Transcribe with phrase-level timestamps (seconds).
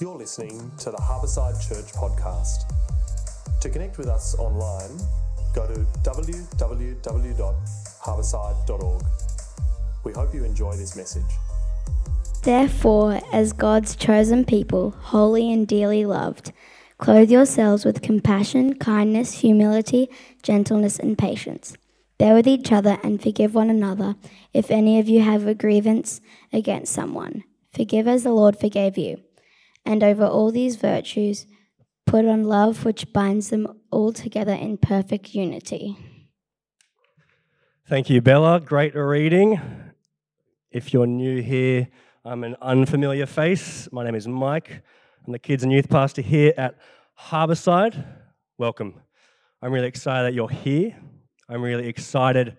[0.00, 2.64] You're listening to the Harbourside Church podcast.
[3.60, 4.98] To connect with us online,
[5.54, 9.02] go to www.harbourside.org.
[10.02, 11.30] We hope you enjoy this message.
[12.42, 16.52] Therefore, as God's chosen people, holy and dearly loved,
[16.96, 20.08] clothe yourselves with compassion, kindness, humility,
[20.42, 21.76] gentleness, and patience.
[22.16, 24.16] Bear with each other and forgive one another
[24.54, 26.22] if any of you have a grievance
[26.54, 27.44] against someone.
[27.74, 29.20] Forgive as the Lord forgave you.
[29.84, 31.46] And over all these virtues,
[32.06, 35.96] put on love, which binds them all together in perfect unity.
[37.86, 38.60] Thank you, Bella.
[38.60, 39.60] Great reading.
[40.70, 41.88] If you're new here,
[42.24, 43.88] I'm an unfamiliar face.
[43.90, 44.82] My name is Mike.
[45.26, 46.76] I'm the kids and youth pastor here at
[47.18, 48.04] Harbourside.
[48.58, 48.94] Welcome.
[49.62, 50.96] I'm really excited that you're here.
[51.48, 52.56] I'm really excited.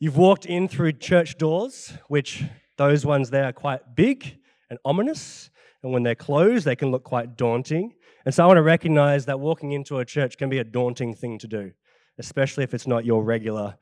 [0.00, 2.44] You've walked in through church doors, which
[2.76, 4.38] those ones there are quite big
[4.68, 5.50] and ominous.
[5.84, 7.92] And when they're closed, they can look quite daunting.
[8.24, 11.14] And so I want to recognize that walking into a church can be a daunting
[11.14, 11.72] thing to do,
[12.18, 13.76] especially if it's not your regular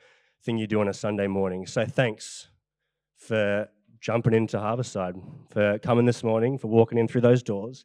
[0.45, 1.65] thing you do on a Sunday morning.
[1.65, 2.49] So thanks
[3.17, 3.69] for
[4.01, 7.85] jumping into Harbourside, for coming this morning, for walking in through those doors,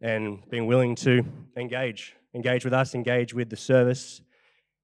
[0.00, 1.24] and being willing to
[1.56, 2.14] engage.
[2.36, 4.20] Engage with us, engage with the service,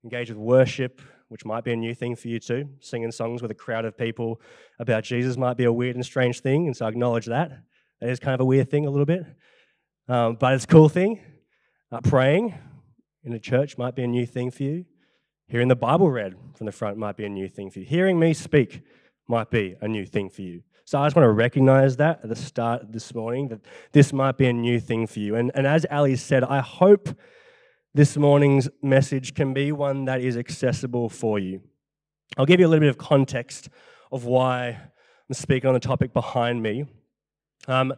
[0.03, 2.69] engage with worship, which might be a new thing for you too.
[2.81, 4.41] Singing songs with a crowd of people
[4.81, 7.53] about Jesus might be a weird and strange thing, and so I acknowledge that.
[8.01, 9.25] It is kind of a weird thing a little bit,
[10.09, 11.21] um, but it's a cool thing.
[11.93, 12.55] Uh, praying
[13.25, 14.87] in a church might be a new thing for you.
[15.49, 17.85] Hearing the Bible read from the front might be a new thing for you.
[17.85, 18.83] Hearing me speak
[19.29, 20.63] might be a new thing for you.
[20.85, 23.61] So I just want to recognize that at the start this morning, that
[23.93, 25.35] this might be a new thing for you.
[25.37, 27.09] And, and as Ali said, I hope
[27.95, 31.61] this morning's message can be one that is accessible for you.
[32.39, 33.69] I'll give you a little bit of context
[34.11, 34.69] of why
[35.29, 36.87] I'm speaking on the topic behind me.
[37.69, 37.97] Um, a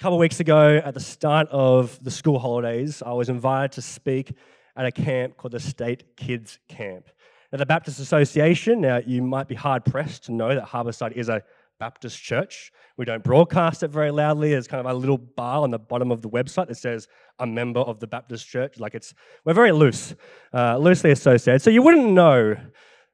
[0.00, 4.32] couple weeks ago, at the start of the school holidays, I was invited to speak
[4.76, 7.08] at a camp called the State Kids Camp.
[7.52, 11.28] Now, the Baptist Association, now you might be hard pressed to know that Harbourside is
[11.28, 11.42] a
[11.78, 12.72] Baptist church.
[12.96, 14.50] We don't broadcast it very loudly.
[14.50, 17.06] There's kind of a little bar on the bottom of the website that says
[17.38, 18.80] a member of the Baptist church.
[18.80, 19.14] Like it's,
[19.44, 20.16] we're very loose,
[20.52, 21.62] uh, loosely associated.
[21.62, 22.56] So you wouldn't know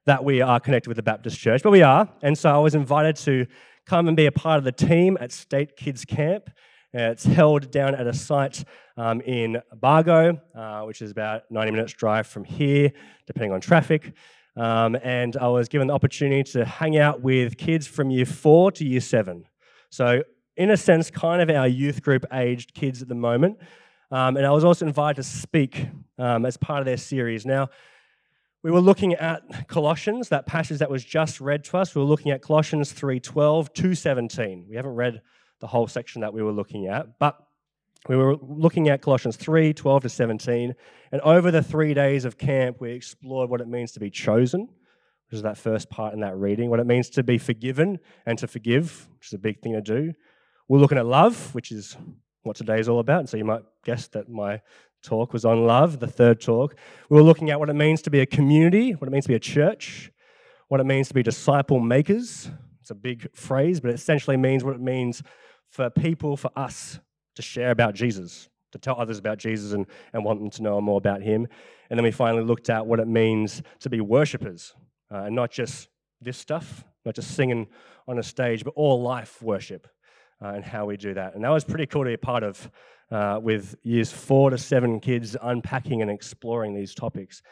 [0.07, 2.09] that we are connected with the Baptist church, but we are.
[2.23, 3.47] And so I was invited to
[3.91, 6.49] come and be a part of the team at State Kids Camp.
[6.95, 8.63] Uh, it's held down at a site
[8.97, 12.93] um, in Bargo, uh, which is about 90 minutes drive from here,
[13.27, 14.13] depending on traffic.
[14.57, 18.71] Um, and I was given the opportunity to hang out with kids from year four
[18.71, 19.47] to year seven.
[19.91, 20.23] So,
[20.57, 23.59] in a sense, kind of our youth group aged kids at the moment.
[24.13, 27.45] Um, and I was also invited to speak um, as part of their series.
[27.45, 27.71] Now,
[28.63, 31.95] we were looking at Colossians, that passage that was just read to us.
[31.95, 34.67] We were looking at Colossians 3:12 to 17.
[34.69, 35.23] We haven't read
[35.61, 37.39] the whole section that we were looking at, but
[38.09, 40.75] we were looking at Colossians 3 12 to 17.
[41.13, 44.63] And over the three days of camp, we explored what it means to be chosen,
[44.63, 48.39] which is that first part in that reading, what it means to be forgiven and
[48.39, 50.13] to forgive, which is a big thing to do.
[50.69, 51.97] We're looking at love, which is
[52.43, 53.21] what today is all about.
[53.21, 54.61] And So you might guess that my
[55.03, 56.75] talk was on love, the third talk.
[57.09, 59.29] We were looking at what it means to be a community, what it means to
[59.29, 60.13] be a church,
[60.69, 62.51] what it means to be disciple makers.
[62.81, 65.23] It's a big phrase, but it essentially means what it means
[65.69, 67.01] for people, for us
[67.37, 70.81] to share about Jesus, to tell others about Jesus and, and want them to know
[70.81, 71.47] more about him.
[71.89, 74.75] And then we finally looked at what it means to be worshippers,
[75.13, 75.89] uh, and not just
[76.21, 77.67] this stuff, not just singing
[78.07, 79.89] on a stage, but all life worship
[80.43, 81.35] uh, and how we do that.
[81.35, 82.71] And that was pretty cool to be a part of
[83.11, 87.43] uh, with years four to seven kids unpacking and exploring these topics.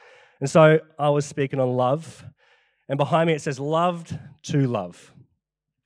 [0.40, 2.24] And so I was speaking on love,
[2.88, 5.12] and behind me it says, loved to love.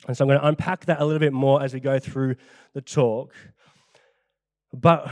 [0.06, 2.36] And so I'm going to unpack that a little bit more as we go through
[2.74, 3.34] the talk.
[4.72, 5.08] But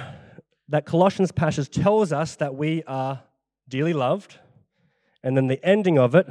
[0.69, 3.22] that Colossians passage tells us that we are
[3.69, 4.38] dearly loved,
[5.22, 6.27] and then the ending of it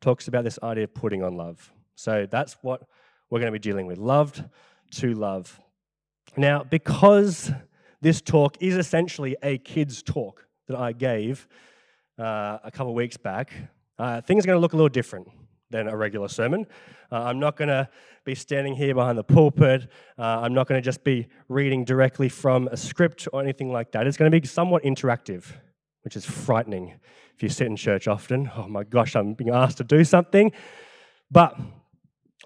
[0.00, 1.72] talks about this idea of putting on love.
[1.94, 2.82] So that's what
[3.30, 4.44] we're going to be dealing with loved
[4.96, 5.60] to love.
[6.36, 7.52] Now, because
[8.00, 11.46] this talk is essentially a kids' talk that I gave
[12.18, 13.52] uh, a couple weeks back,
[13.98, 15.28] uh, things are going to look a little different
[15.70, 16.66] than a regular sermon.
[17.10, 17.88] Uh, I'm not going to
[18.24, 19.90] be standing here behind the pulpit.
[20.18, 23.92] Uh, I'm not going to just be reading directly from a script or anything like
[23.92, 24.06] that.
[24.06, 25.44] It's going to be somewhat interactive,
[26.02, 26.94] which is frightening
[27.34, 28.50] if you sit in church often.
[28.56, 30.52] Oh my gosh, I'm being asked to do something.
[31.30, 31.58] But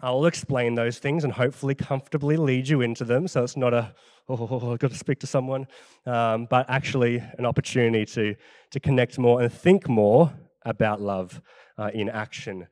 [0.02, 3.94] I'll explain those things and hopefully comfortably lead you into them so it's not a,
[4.28, 5.66] oh, I've got to speak to someone,
[6.04, 8.34] um, but actually an opportunity to,
[8.70, 10.32] to connect more and think more
[10.62, 11.40] about love
[11.78, 12.66] uh, in action.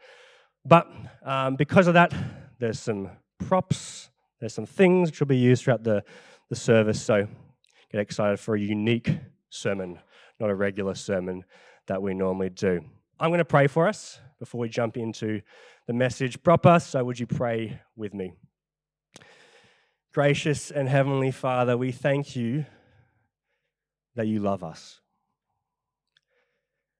[0.64, 0.90] But
[1.22, 2.12] um, because of that,
[2.58, 4.10] there's some props,
[4.40, 6.04] There's some things which will be used throughout the,
[6.50, 7.26] the service, so
[7.90, 9.10] get excited for a unique
[9.48, 9.98] sermon,
[10.40, 11.44] not a regular sermon
[11.86, 12.80] that we normally do.
[13.20, 15.40] I'm going to pray for us before we jump into
[15.86, 18.32] the message proper, so would you pray with me?
[20.12, 22.64] Gracious and Heavenly Father, we thank you
[24.14, 25.00] that you love us.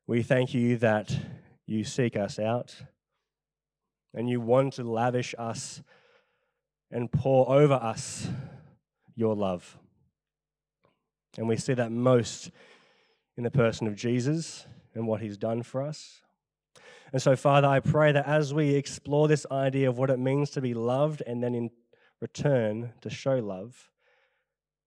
[0.06, 1.16] We thank you that
[1.66, 2.74] you seek us out
[4.12, 5.82] and you want to lavish us
[6.90, 8.28] and pour over us
[9.14, 9.78] your love.
[11.38, 12.50] And we see that most
[13.36, 16.20] in the person of Jesus and what he's done for us.
[17.14, 20.50] And so, Father, I pray that as we explore this idea of what it means
[20.50, 21.70] to be loved and then in
[22.20, 23.92] return to show love,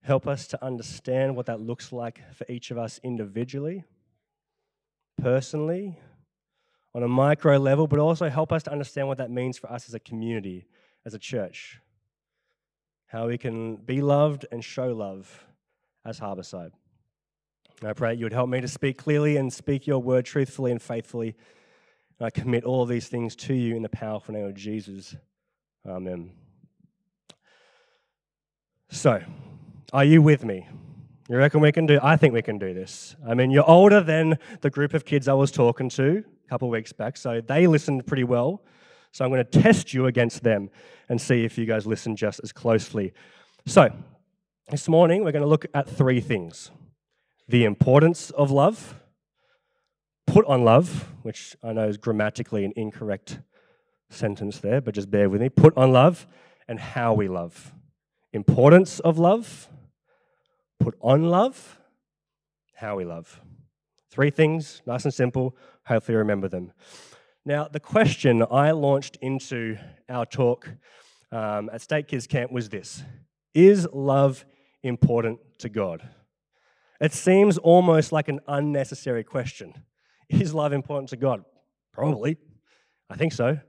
[0.03, 3.85] help us to understand what that looks like for each of us individually,
[5.21, 5.97] personally,
[6.93, 9.87] on a micro level, but also help us to understand what that means for us
[9.87, 10.65] as a community,
[11.05, 11.79] as a church.
[13.05, 15.45] How we can be loved and show love
[16.03, 16.71] as Harbourside.
[17.81, 20.81] I pray you would help me to speak clearly and speak your word truthfully and
[20.81, 21.37] faithfully.
[22.19, 25.15] And I commit all these things to you in the powerful name of Jesus.
[25.85, 26.31] Amen.
[28.89, 29.21] So,
[29.93, 30.67] are you with me?
[31.29, 31.99] You reckon we can do?
[32.01, 33.15] I think we can do this.
[33.27, 36.69] I mean, you're older than the group of kids I was talking to a couple
[36.69, 38.63] weeks back, so they listened pretty well.
[39.11, 40.69] So I'm going to test you against them
[41.09, 43.13] and see if you guys listen just as closely.
[43.65, 43.91] So,
[44.69, 46.71] this morning we're going to look at three things
[47.49, 48.95] the importance of love,
[50.27, 53.39] put on love, which I know is grammatically an incorrect
[54.09, 55.49] sentence there, but just bear with me.
[55.49, 56.27] Put on love
[56.67, 57.73] and how we love.
[58.33, 59.69] Importance of love,
[60.79, 61.79] put on love,
[62.75, 63.41] how we love.
[64.11, 65.55] Three things, nice and simple.
[65.85, 66.71] Hopefully, remember them.
[67.45, 69.77] Now, the question I launched into
[70.09, 70.69] our talk
[71.31, 73.03] um, at State Kids Camp was this
[73.53, 74.45] Is love
[74.83, 76.09] important to God?
[76.99, 79.73] It seems almost like an unnecessary question.
[80.29, 81.43] Is love important to God?
[81.93, 82.37] Probably.
[83.09, 83.59] I think so.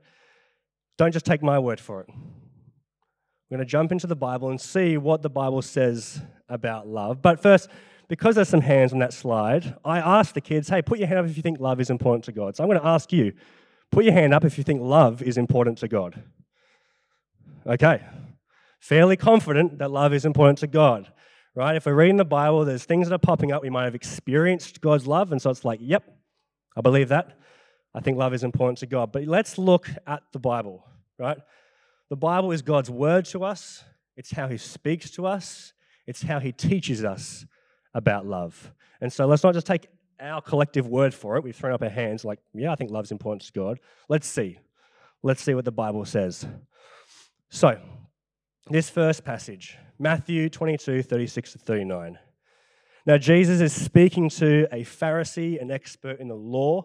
[0.97, 2.09] Don't just take my word for it.
[2.11, 7.23] We're going to jump into the Bible and see what the Bible says about love.
[7.23, 7.69] But first,
[8.09, 11.21] because there's some hands on that slide, I asked the kids, hey, put your hand
[11.21, 12.57] up if you think love is important to God.
[12.57, 13.33] So I'm going to ask you,
[13.91, 16.23] put your hand up if you think love is important to God.
[17.67, 18.03] Okay.
[18.81, 21.11] Fairly confident that love is important to God
[21.59, 21.75] right?
[21.75, 23.63] If we're reading the Bible, there's things that are popping up.
[23.63, 26.05] We might have experienced God's love, and so it's like, yep,
[26.79, 27.37] I believe that.
[27.93, 29.11] I think love is important to God.
[29.11, 30.87] But let's look at the Bible,
[31.19, 31.39] right?
[32.09, 33.83] The Bible is God's word to us,
[34.17, 35.73] it's how He speaks to us,
[36.07, 37.45] it's how He teaches us
[37.93, 38.73] about love.
[39.01, 39.89] And so let's not just take
[40.21, 41.45] our collective word for it.
[41.45, 43.81] We've thrown up our hands like, yeah, I think love's important to God.
[44.09, 44.59] Let's see.
[45.23, 46.47] Let's see what the Bible says.
[47.51, 47.79] So,
[48.71, 52.19] this first passage, Matthew 22, 36 to 39.
[53.09, 56.85] Now, Jesus is speaking to a Pharisee, an expert in the law,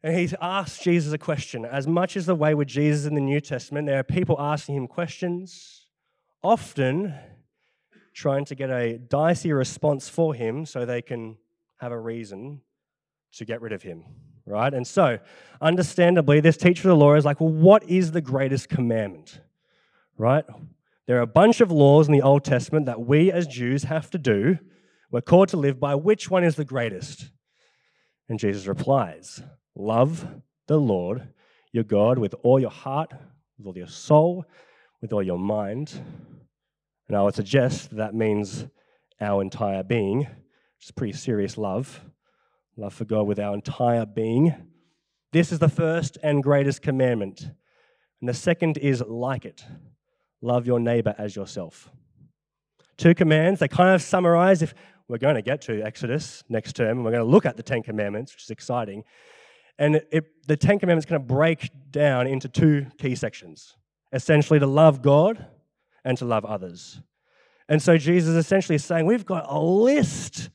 [0.00, 1.64] and he's asked Jesus a question.
[1.64, 4.76] As much as the way with Jesus in the New Testament, there are people asking
[4.76, 5.86] him questions,
[6.40, 7.16] often
[8.14, 11.36] trying to get a dicey response for him so they can
[11.80, 12.60] have a reason
[13.32, 14.04] to get rid of him,
[14.46, 14.72] right?
[14.72, 15.18] And so,
[15.60, 19.40] understandably, this teacher of the law is like, well, what is the greatest commandment,
[20.16, 20.44] right?
[21.06, 24.10] There are a bunch of laws in the Old Testament that we as Jews have
[24.10, 24.58] to do.
[25.10, 25.94] We're called to live by.
[25.94, 27.30] Which one is the greatest?
[28.28, 29.42] And Jesus replies,
[29.74, 30.26] Love
[30.66, 31.28] the Lord
[31.72, 33.12] your God with all your heart,
[33.56, 34.44] with all your soul,
[35.00, 35.92] with all your mind.
[37.06, 38.66] And I would suggest that means
[39.20, 42.00] our entire being, which is pretty serious love.
[42.76, 44.54] Love for God with our entire being.
[45.32, 47.50] This is the first and greatest commandment.
[48.20, 49.64] And the second is like it
[50.40, 51.90] love your neighbor as yourself.
[52.96, 54.74] Two commands, they kind of summarize if
[55.08, 57.62] we're going to get to Exodus next term, and we're going to look at the
[57.62, 59.04] Ten Commandments, which is exciting.
[59.78, 63.74] And it, the Ten Commandments kind of break down into two key sections
[64.12, 65.46] essentially to love God
[66.04, 67.00] and to love others.
[67.68, 70.50] And so Jesus essentially is saying we've got a list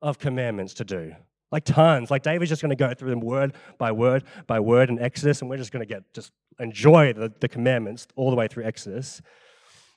[0.00, 1.12] of commandments to do,
[1.50, 2.10] like tons.
[2.10, 5.40] Like David's just going to go through them word by word by word in Exodus,
[5.40, 8.64] and we're just going to get just enjoy the, the commandments all the way through
[8.64, 9.20] Exodus.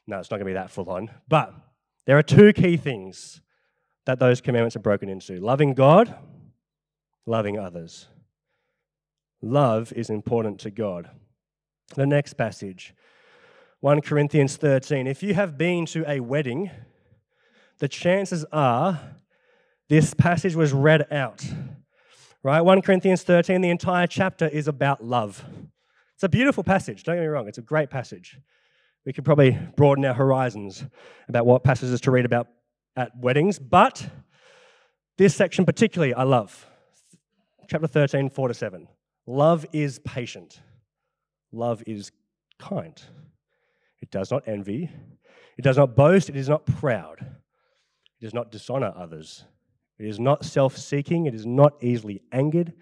[0.08, 1.12] No, it's not going to be that full on.
[1.27, 1.54] But
[2.06, 3.42] there are two key things
[4.07, 6.15] that those commandments are broken into loving God,
[7.25, 8.07] loving others.
[9.41, 11.09] Love is important to God.
[11.95, 12.95] The next passage,
[13.81, 15.07] 1 Corinthians 13.
[15.07, 16.71] If you have been to a wedding,
[17.79, 18.97] the chances are
[19.89, 21.45] this passage was read out.
[22.43, 22.61] Right?
[22.61, 25.43] 1 Corinthians 13, the entire chapter is about love.
[26.15, 28.39] It's a beautiful passage, don't get me wrong, it's a great passage.
[29.05, 30.85] We could probably broaden our horizons
[31.27, 32.47] about what passages to read about
[32.98, 34.10] at weddings, but
[35.18, 36.66] this section particularly I love.
[37.70, 38.88] Chapter 13, 4 to 7.
[39.25, 40.62] Love is patient.
[41.51, 42.12] Love is
[42.60, 43.01] kind.
[44.01, 44.89] It does not envy.
[45.58, 46.30] It does not boast.
[46.30, 47.18] It is not proud.
[47.22, 49.44] It does not dishonor others.
[50.00, 51.25] It is not self seeking.
[51.25, 52.74] It is not easily angered.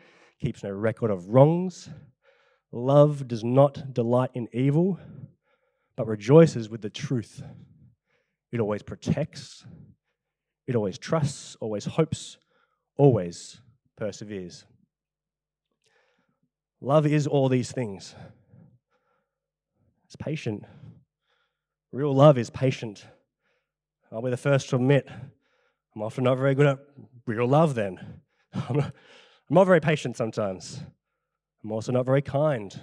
[0.42, 1.90] Keeps no record of wrongs.
[2.72, 5.00] Love does not delight in evil,
[5.96, 7.42] but rejoices with the truth.
[8.52, 9.66] It always protects.
[10.68, 12.38] It always trusts, always hopes,
[12.98, 13.62] always
[13.98, 14.66] perseveres.
[16.82, 18.16] Love is all these things.
[20.06, 20.64] It's patient.
[21.92, 23.06] Real love is patient.
[24.12, 25.08] I'll be the first to admit
[25.96, 26.80] I'm often not very good at
[27.26, 28.22] real love, then.
[28.54, 28.92] I'm
[29.50, 30.82] not, very patient sometimes.
[31.64, 32.78] I'm also not very kind.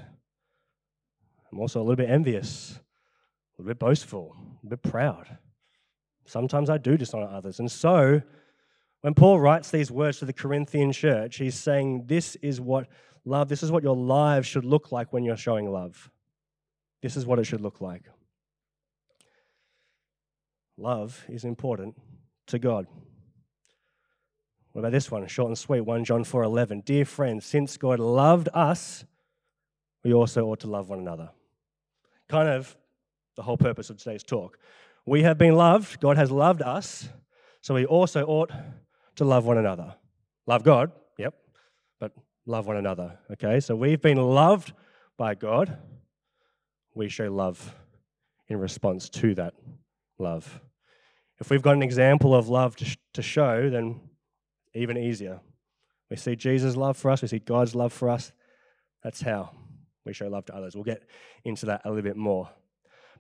[1.53, 4.35] I'm also a little bit envious, a little bit boastful,
[4.65, 5.39] a bit proud.
[6.33, 7.61] Sometimes I do dishonor others.
[7.61, 8.23] And so,
[9.03, 12.87] when Paul writes these words to the Corinthian church, he's saying, This is what
[13.27, 16.11] love, this is what your lives should look like when you're showing love.
[17.03, 18.05] This is what it should look like.
[20.79, 22.01] Love is important
[22.47, 22.87] to God.
[24.73, 25.27] What about this one?
[25.27, 26.83] Short and sweet, 1 John 4:11.
[26.83, 29.05] Dear friends, since God loved us,
[30.03, 31.29] we also ought to love one another.
[32.27, 32.75] Kind of
[33.35, 34.59] the whole purpose of today's talk.
[35.05, 37.09] We have been loved, God has loved us,
[37.61, 38.53] so we also ought
[39.17, 39.95] to love one another.
[40.47, 41.35] Love God, yep,
[41.99, 42.13] but
[42.47, 43.61] love one another, okay?
[43.61, 44.73] So we've been loved
[45.17, 45.77] by God.
[46.95, 47.75] We show love
[48.49, 49.55] in response to that
[50.19, 50.61] love.
[51.41, 54.01] If we've got an example of love to, sh- to show, then
[54.75, 55.41] even easier.
[56.11, 58.33] We see Jesus' love for us, we see God's love for us.
[59.03, 59.51] That's how
[60.05, 60.75] we show love to others.
[60.75, 61.03] We'll get
[61.45, 62.51] into that a little bit more.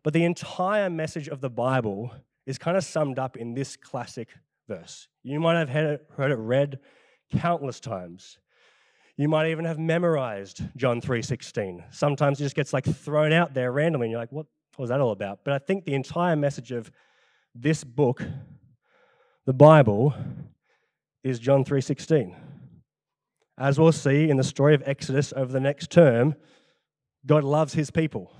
[0.02, 2.12] But the entire message of the Bible
[2.46, 4.30] is kind of summed up in this classic
[4.68, 5.08] verse.
[5.22, 6.80] You might have heard it, heard it read
[7.30, 8.38] countless times.
[9.16, 11.84] You might even have memorized John 3:16.
[11.90, 14.46] Sometimes it just gets like thrown out there randomly and you're like, what
[14.78, 15.40] was that all about?
[15.44, 16.90] But I think the entire message of
[17.54, 18.24] this book,
[19.44, 20.14] the Bible,
[21.22, 22.34] is John 3:16.
[23.58, 26.34] As we'll see in the story of Exodus over the next term,
[27.26, 28.32] God loves his people.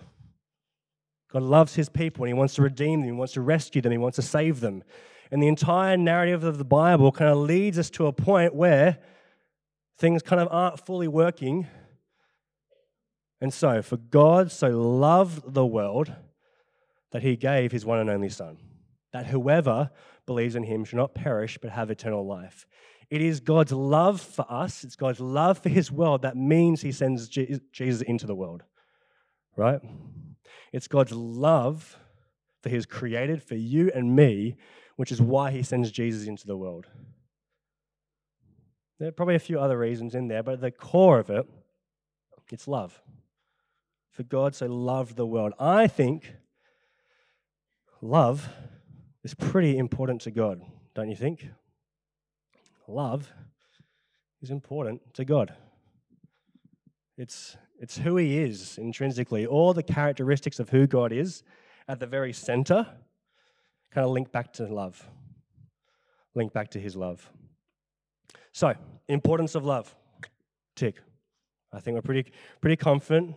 [1.32, 3.92] God loves his people and he wants to redeem them, he wants to rescue them,
[3.92, 4.84] he wants to save them.
[5.30, 8.98] And the entire narrative of the Bible kind of leads us to a point where
[9.96, 11.66] things kind of aren't fully working.
[13.40, 16.12] And so, for God so loved the world
[17.12, 18.58] that he gave his one and only Son,
[19.14, 19.90] that whoever
[20.26, 22.66] believes in him should not perish but have eternal life.
[23.08, 26.92] It is God's love for us, it's God's love for his world that means he
[26.92, 28.62] sends Jesus into the world,
[29.56, 29.80] right?
[30.73, 31.99] It's God's love
[32.62, 34.57] that He has created, for you and me,
[34.97, 36.87] which is why he sends Jesus into the world.
[38.99, 41.47] There are probably a few other reasons in there, but at the core of it,
[42.50, 43.02] it's love.
[44.12, 45.55] For God so loved the world.
[45.59, 46.35] I think
[48.00, 48.49] love
[49.25, 50.61] is pretty important to God,
[50.95, 51.49] don't you think?
[52.87, 53.33] Love
[54.43, 55.55] is important to God.
[57.17, 59.44] It's, it's who He is intrinsically.
[59.44, 61.42] All the characteristics of who God is
[61.88, 62.86] at the very center
[63.90, 65.06] kind of link back to love,
[66.34, 67.28] link back to His love.
[68.52, 68.72] So,
[69.08, 69.94] importance of love.
[70.76, 71.02] Tick.
[71.72, 73.34] I think we're pretty, pretty confident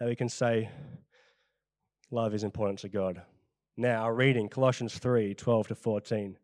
[0.00, 0.68] that we can say
[2.10, 3.22] love is important to God.
[3.76, 6.36] Now, our reading Colossians 3 12 to 14.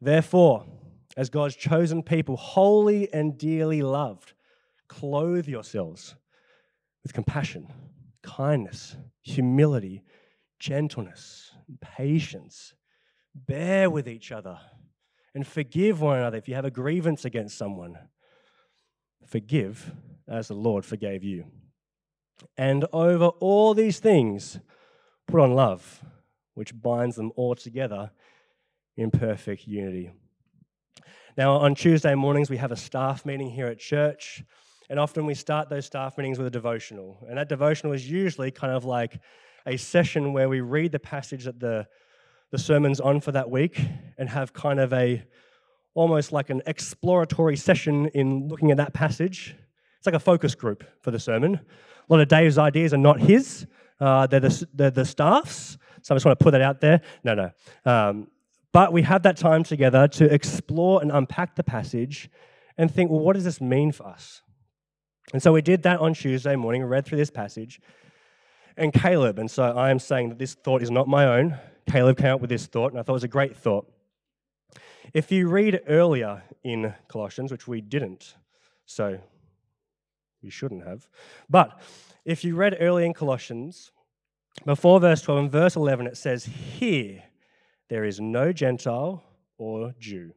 [0.00, 0.66] Therefore,
[1.16, 4.32] as God's chosen people, holy and dearly loved,
[4.92, 6.14] clothe yourselves
[7.02, 7.66] with compassion,
[8.22, 10.02] kindness, humility,
[10.58, 12.74] gentleness, patience.
[13.34, 14.58] Bear with each other
[15.34, 17.96] and forgive one another if you have a grievance against someone.
[19.26, 19.92] Forgive
[20.28, 21.46] as the Lord forgave you.
[22.56, 24.58] And over all these things,
[25.26, 26.02] put on love
[26.54, 28.10] which binds them all together
[28.96, 30.10] in perfect unity.
[31.36, 34.44] Now, on Tuesday mornings, we have a staff meeting here at church,
[34.90, 37.24] and often we start those staff meetings with a devotional.
[37.28, 39.20] And that devotional is usually kind of like
[39.66, 41.86] a session where we read the passage that the,
[42.50, 43.80] the sermon's on for that week
[44.18, 45.24] and have kind of a
[45.94, 49.54] almost like an exploratory session in looking at that passage.
[49.98, 51.54] It's like a focus group for the sermon.
[51.54, 53.66] A lot of Dave's ideas are not his,
[54.00, 55.78] uh, they're, the, they're the staff's.
[56.02, 57.02] So I just want to put that out there.
[57.22, 57.50] No, no.
[57.84, 58.28] Um,
[58.72, 62.30] but we have that time together to explore and unpack the passage
[62.76, 64.42] and think, well, what does this mean for us?
[65.32, 67.80] And so we did that on Tuesday morning, read through this passage.
[68.76, 69.38] and Caleb.
[69.38, 71.58] And so I am saying that this thought is not my own.
[71.90, 73.86] Caleb came up with this thought, and I thought it was a great thought.
[75.12, 78.34] If you read earlier in Colossians, which we didn't,
[78.86, 79.18] so
[80.40, 81.06] you shouldn't have,
[81.50, 81.78] but
[82.24, 83.90] if you read early in Colossians,
[84.64, 87.24] before verse 12 and verse 11, it says, Here
[87.88, 89.22] there is no Gentile
[89.58, 90.32] or Jew,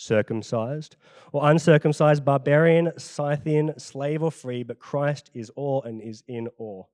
[0.00, 0.96] circumcised
[1.32, 6.88] or uncircumcised, barbarian, Scythian, slave or free, but Christ is all and is in all.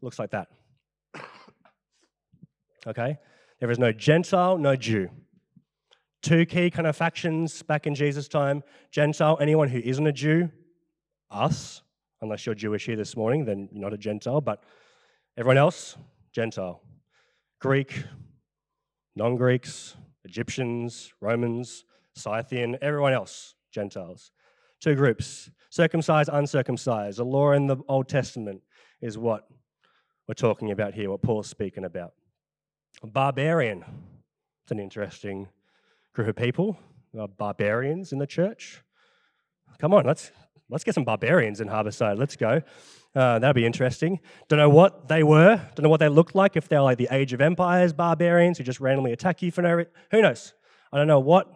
[0.00, 0.48] Looks like that.
[2.86, 3.18] Okay?
[3.58, 5.10] There is no Gentile, no Jew.
[6.22, 10.50] Two key kind of factions back in Jesus' time Gentile, anyone who isn't a Jew,
[11.30, 11.82] us,
[12.22, 14.64] unless you're Jewish here this morning, then you're not a Gentile, but
[15.36, 15.96] everyone else,
[16.32, 16.82] Gentile.
[17.60, 18.04] Greek,
[19.14, 21.84] non Greeks, Egyptians, Romans,
[22.20, 24.30] Scythian, everyone else, Gentiles.
[24.80, 27.18] Two groups circumcised, uncircumcised.
[27.18, 28.62] The law in the Old Testament
[29.00, 29.48] is what
[30.28, 32.12] we're talking about here, what Paul's speaking about.
[33.02, 33.84] Barbarian.
[34.64, 35.48] It's an interesting
[36.12, 36.78] group of people.
[37.38, 38.82] barbarians in the church.
[39.78, 40.30] Come on, let's
[40.68, 42.18] let's get some barbarians in Harbourside.
[42.18, 42.62] Let's go.
[43.14, 44.20] Uh, that'd be interesting.
[44.48, 45.56] Don't know what they were.
[45.74, 46.56] Don't know what they looked like.
[46.56, 49.72] If they're like the Age of Empires barbarians who just randomly attack you for no
[49.72, 49.92] reason.
[50.12, 50.54] Who knows?
[50.92, 51.52] I don't know what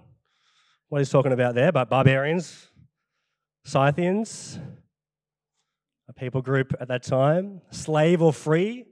[0.94, 2.68] what he's talking about there, but barbarians,
[3.64, 4.60] Scythians,
[6.08, 8.84] a people group at that time, slave or free,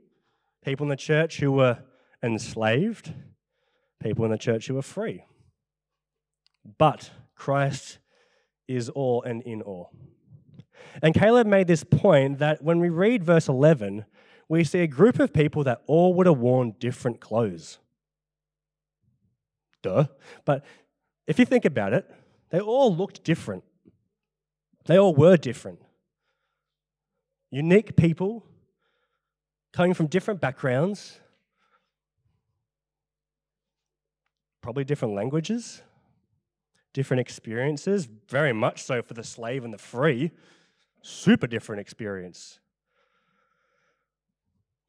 [0.65, 1.79] people in the church who were
[2.21, 3.15] enslaved,
[4.03, 5.23] people in the church who were free.
[6.77, 7.99] But Christ
[8.67, 9.93] is all and in all.
[11.05, 14.07] And Caleb made this point that when we read verse 11,
[14.49, 17.79] we see a group of people that all would have worn different clothes.
[19.85, 20.07] Duh.
[20.45, 20.65] But
[21.27, 22.11] if you think about it,
[22.51, 23.65] they all looked different.
[24.87, 25.81] They all were different.
[27.51, 28.45] Unique people
[29.73, 31.21] coming from different backgrounds,
[34.61, 35.83] probably different languages,
[36.93, 40.31] different experiences, very much so for the slave and the free.
[41.03, 42.59] Super different experience.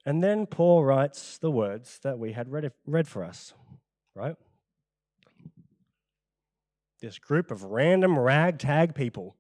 [0.06, 3.54] And then Paul writes the words that we had read, read for us,
[4.14, 4.36] right?
[7.04, 9.36] This group of random ragtag people.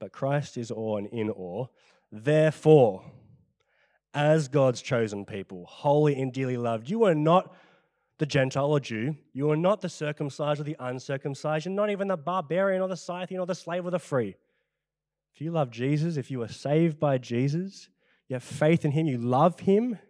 [0.00, 1.70] But Christ is all and in all.
[2.10, 3.04] Therefore,
[4.12, 7.54] as God's chosen people, holy and dearly loved, you are not
[8.18, 9.14] the Gentile or Jew.
[9.32, 11.66] You are not the circumcised or the uncircumcised.
[11.66, 14.34] You're not even the barbarian or the Scythian or the slave or the free.
[15.36, 17.88] If you love Jesus, if you are saved by Jesus,
[18.26, 20.00] you have faith in Him, you love Him,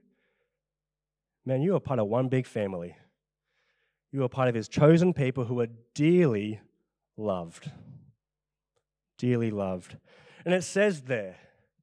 [1.45, 2.97] man, you are part of one big family.
[4.13, 6.61] You are part of His chosen people who are dearly
[7.17, 7.71] loved.
[9.19, 9.97] Dearly loved.
[10.45, 11.37] And it says there,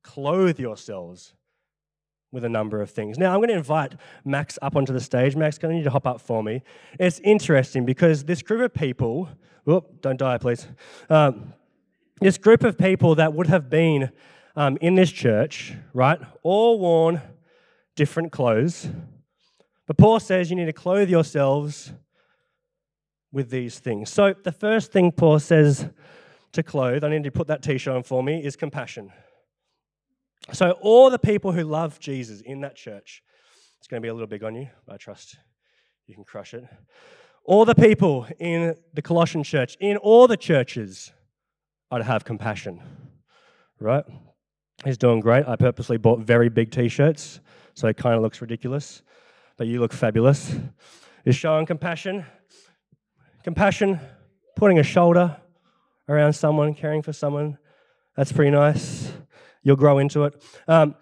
[0.03, 1.33] clothe yourselves
[2.31, 3.17] with a number of things.
[3.17, 5.35] Now, I'm going to invite Max up onto the stage.
[5.35, 6.61] Max, can I need to hop up for me?
[6.99, 9.29] It's interesting because this group of people,
[9.63, 10.67] whoop, don't die, please.
[11.09, 11.53] Um,
[12.21, 14.11] this group of people that would have been
[14.55, 17.21] um, in this church, right, all worn
[17.95, 18.87] different clothes.
[19.87, 21.93] But Paul says you need to clothe yourselves
[23.31, 24.09] with these things.
[24.09, 25.89] So, the first thing Paul says
[26.53, 29.11] to clothe, I need to put that t shirt on for me, is compassion.
[30.51, 33.23] So, all the people who love Jesus in that church,
[33.77, 35.37] it's going to be a little big on you, but I trust
[36.09, 36.65] you can crush it.
[37.43, 41.11] All the people in the Colossian church, in all the churches,
[41.91, 42.81] are to have compassion,
[43.79, 44.03] right?
[44.83, 45.47] He's doing great.
[45.47, 47.39] I purposely bought very big t shirts,
[47.75, 49.03] so it kind of looks ridiculous,
[49.57, 50.55] but you look fabulous.
[51.25, 52.25] Is showing compassion.
[53.43, 53.99] Compassion,
[54.55, 55.37] putting a shoulder
[56.07, 57.57] around someone, caring for someone.
[58.15, 59.11] That's pretty nice.
[59.63, 60.41] You'll grow into it.
[60.67, 60.95] Um,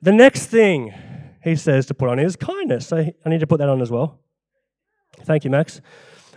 [0.00, 0.94] the next thing
[1.42, 2.86] he says to put on is kindness.
[2.86, 4.20] So I need to put that on as well.
[5.22, 5.80] Thank you, Max.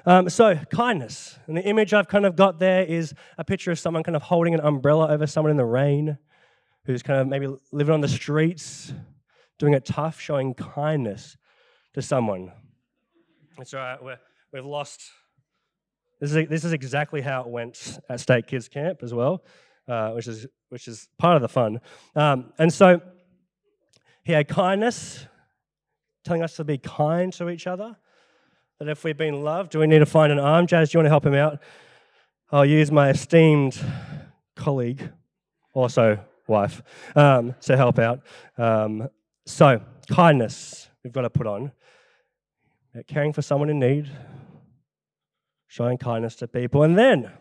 [0.05, 1.37] Um, so, kindness.
[1.45, 4.23] And the image I've kind of got there is a picture of someone kind of
[4.23, 6.17] holding an umbrella over someone in the rain
[6.85, 8.93] who's kind of maybe living on the streets,
[9.59, 11.37] doing it tough, showing kindness
[11.93, 12.51] to someone.
[13.57, 14.01] That's right.
[14.01, 14.17] We're,
[14.51, 15.01] we've lost.
[16.19, 19.43] This is, this is exactly how it went at State Kids Camp as well,
[19.87, 21.81] uh, which is which is part of the fun.
[22.15, 23.01] Um, and so
[24.23, 25.25] he had kindness,
[26.23, 27.97] telling us to be kind to each other.
[28.79, 30.65] That if we've been loved, do we need to find an arm?
[30.65, 31.59] Jazz, do you want to help him out?
[32.51, 33.79] I'll use my esteemed
[34.55, 35.09] colleague,
[35.73, 36.81] also wife,
[37.15, 38.21] um, to help out.
[38.57, 39.07] Um,
[39.45, 41.71] so, kindness we've got to put on.
[43.07, 44.09] Caring for someone in need,
[45.67, 46.83] showing kindness to people.
[46.83, 47.31] And then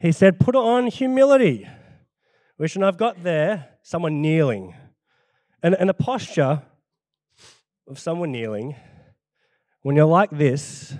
[0.00, 1.68] he said, Put on humility,
[2.56, 4.74] which and I've got there someone kneeling.
[5.62, 6.62] And, and a posture
[7.86, 8.74] of someone kneeling,
[9.82, 10.94] when you're like this,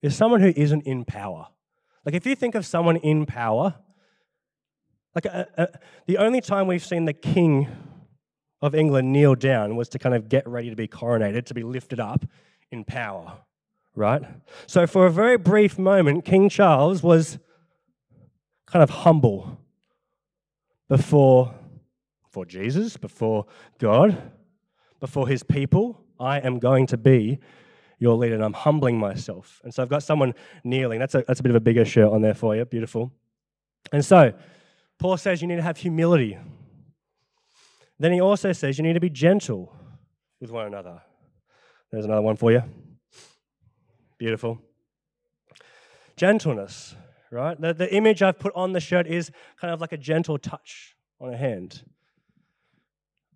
[0.00, 1.48] is someone who isn't in power.
[2.06, 3.74] Like if you think of someone in power,
[5.14, 5.68] like a, a,
[6.06, 7.68] the only time we've seen the king
[8.60, 11.62] of England kneel down was to kind of get ready to be coronated, to be
[11.62, 12.24] lifted up
[12.70, 13.38] in power,
[13.94, 14.22] right?
[14.66, 17.38] So for a very brief moment, King Charles was
[18.66, 19.58] kind of humble
[20.88, 21.54] before,
[22.24, 23.46] before Jesus, before
[23.78, 24.32] God,
[25.00, 26.00] before his people.
[26.18, 27.38] I am going to be
[28.00, 29.60] your leader, and I'm humbling myself.
[29.64, 30.98] And so I've got someone kneeling.
[30.98, 32.64] That's a, that's a bit of a bigger shirt on there for you.
[32.64, 33.12] Beautiful.
[33.92, 34.32] And so
[34.98, 36.38] Paul says you need to have humility.
[37.98, 39.74] Then he also says you need to be gentle
[40.40, 41.02] with one another.
[41.90, 42.62] There's another one for you.
[44.18, 44.60] Beautiful.
[46.16, 46.94] Gentleness,
[47.30, 47.60] right?
[47.60, 49.30] The, the image I've put on the shirt is
[49.60, 51.82] kind of like a gentle touch on a hand.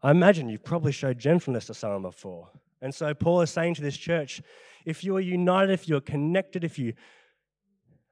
[0.02, 2.48] I imagine you've probably showed gentleness to someone before.
[2.80, 4.42] And so Paul is saying to this church
[4.84, 6.94] if you are united, if you're connected, if you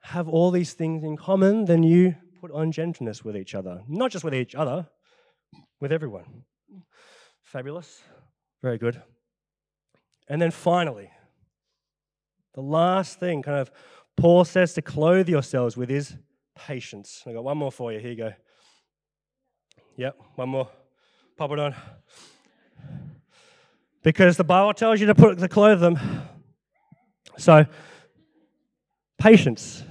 [0.03, 3.83] have all these things in common, then you put on gentleness with each other.
[3.89, 4.89] Not just with each other,
[5.81, 6.45] with everyone.
[7.43, 8.03] Fabulous.
[8.63, 9.03] Very good.
[10.29, 11.11] And then finally,
[12.55, 13.71] the last thing, kind of,
[14.17, 16.17] Paul says to clothe yourselves with is
[16.55, 17.23] patience.
[17.27, 17.99] I got one more for you.
[17.99, 18.33] Here you go.
[19.97, 20.69] Yep, one more.
[21.37, 21.75] Pop it on.
[24.03, 25.99] Because the Bible tells you to put to clothe them.
[27.39, 27.67] So,
[29.19, 29.85] patience.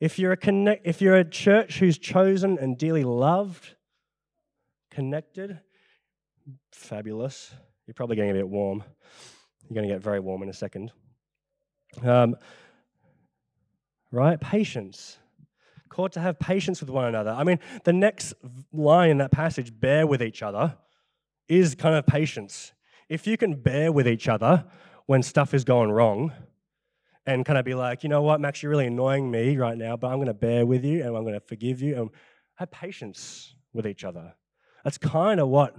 [0.00, 3.74] If you're a connect, if you're a church who's chosen and dearly loved,
[4.98, 5.60] connected,
[6.72, 7.54] fabulous.
[7.86, 8.82] You're probably getting a bit warm.
[9.62, 10.90] You're going to get very warm in a second.
[12.02, 12.34] Um,
[14.10, 14.40] right?
[14.40, 15.18] Patience.
[15.88, 17.30] Called to have patience with one another.
[17.30, 18.34] I mean, the next
[18.72, 20.76] line in that passage, bear with each other,
[21.48, 22.72] is kind of patience.
[23.08, 24.64] If you can bear with each other
[25.06, 26.32] when stuff is going wrong,
[27.24, 29.96] and kind of be like, you know what, Max, you're really annoying me right now,
[29.96, 32.10] but I'm going to bear with you and I'm going to forgive you and
[32.56, 34.34] have patience with each other.
[34.84, 35.76] That's kind of what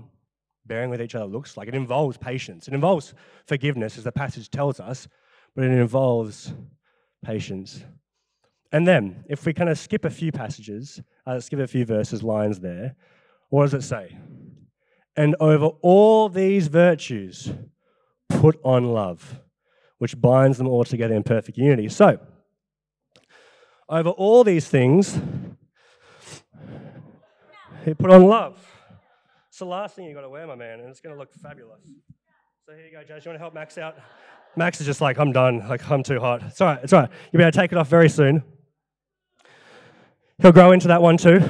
[0.66, 1.68] bearing with each other looks like.
[1.68, 3.14] It involves patience, it involves
[3.46, 5.08] forgiveness, as the passage tells us,
[5.56, 6.54] but it involves
[7.24, 7.84] patience.
[8.72, 12.22] And then, if we kind of skip a few passages, uh, skip a few verses,
[12.22, 12.96] lines there,
[13.50, 14.16] what does it say?
[15.16, 17.52] And over all these virtues,
[18.30, 19.42] put on love,
[19.98, 21.90] which binds them all together in perfect unity.
[21.90, 22.20] So,
[23.90, 25.20] over all these things,
[27.84, 28.79] he put on love.
[29.60, 31.34] It's the last thing you've got to wear, my man, and it's going to look
[31.34, 31.82] fabulous.
[32.66, 33.26] So here you go, Jazz.
[33.26, 33.98] You want to help Max out?
[34.56, 35.68] Max is just like, I'm done.
[35.68, 36.44] Like, I'm too hot.
[36.44, 36.80] It's all right.
[36.82, 37.10] It's all right.
[37.30, 38.42] You'll be able to take it off very soon.
[40.42, 41.42] He'll grow into that one too.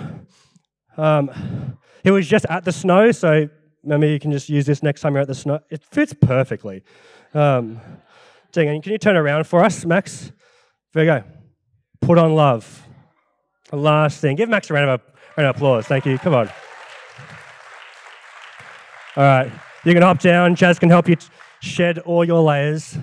[0.98, 3.48] Um, he was just at the snow, so
[3.84, 5.60] maybe you can just use this next time you're at the snow.
[5.70, 6.82] It fits perfectly.
[7.36, 7.80] Um,
[8.52, 10.32] dang, can you turn around for us, Max?
[10.94, 11.24] There you go.
[12.02, 12.88] Put on love.
[13.70, 14.36] The last thing.
[14.36, 15.86] Give Max a round of, a round of applause.
[15.86, 16.18] Thank you.
[16.18, 16.50] Come on.
[19.16, 19.52] All right.
[19.86, 20.56] You can hop down.
[20.56, 21.16] Jazz can help you
[21.62, 22.98] shed all your layers.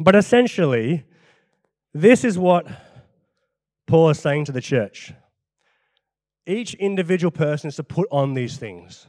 [0.00, 1.04] But essentially,
[1.94, 2.66] this is what
[3.86, 5.12] Paul is saying to the church.
[6.46, 9.06] Each individual person is to put on these things.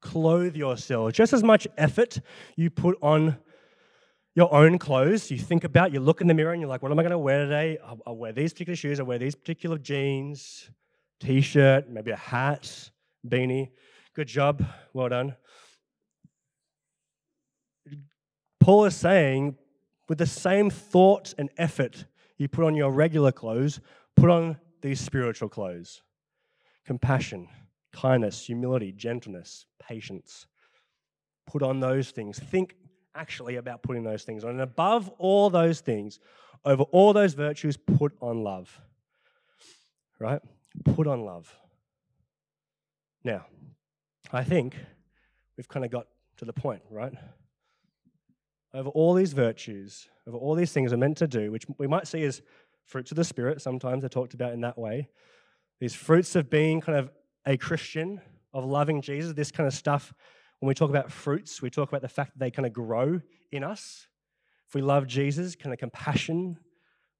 [0.00, 1.12] Clothe yourself.
[1.12, 2.18] Just as much effort
[2.56, 3.36] you put on
[4.34, 6.90] your own clothes, you think about, you look in the mirror and you're like, what
[6.90, 7.78] am I going to wear today?
[7.84, 10.70] I'll, I'll wear these particular shoes, I'll wear these particular jeans,
[11.20, 12.90] t shirt, maybe a hat,
[13.28, 13.68] beanie.
[14.14, 14.64] Good job.
[14.92, 15.36] Well done.
[18.60, 19.56] Paul is saying,
[20.08, 22.04] with the same thought and effort
[22.36, 23.80] you put on your regular clothes,
[24.14, 26.02] put on these spiritual clothes
[26.84, 27.48] compassion,
[27.92, 30.46] kindness, humility, gentleness, patience.
[31.46, 32.38] Put on those things.
[32.38, 32.74] Think
[33.14, 34.50] actually about putting those things on.
[34.50, 36.18] And above all those things,
[36.64, 38.80] over all those virtues, put on love.
[40.18, 40.40] Right?
[40.84, 41.54] Put on love.
[43.24, 43.46] Now,
[44.34, 44.76] I think
[45.56, 46.06] we've kind of got
[46.38, 47.12] to the point, right?
[48.72, 52.06] Over all these virtues, over all these things we're meant to do, which we might
[52.06, 52.40] see as
[52.86, 55.08] fruits of the Spirit, sometimes they're talked about in that way.
[55.80, 57.10] These fruits of being kind of
[57.44, 58.20] a Christian,
[58.54, 60.14] of loving Jesus, this kind of stuff.
[60.60, 63.20] When we talk about fruits, we talk about the fact that they kind of grow
[63.50, 64.06] in us.
[64.68, 66.58] If we love Jesus, kind of compassion,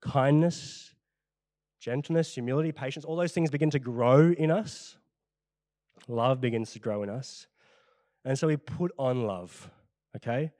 [0.00, 0.94] kindness,
[1.80, 4.96] gentleness, humility, patience, all those things begin to grow in us.
[6.08, 7.46] Love begins to grow in us.
[8.24, 9.70] And so we put on love,
[10.16, 10.52] okay?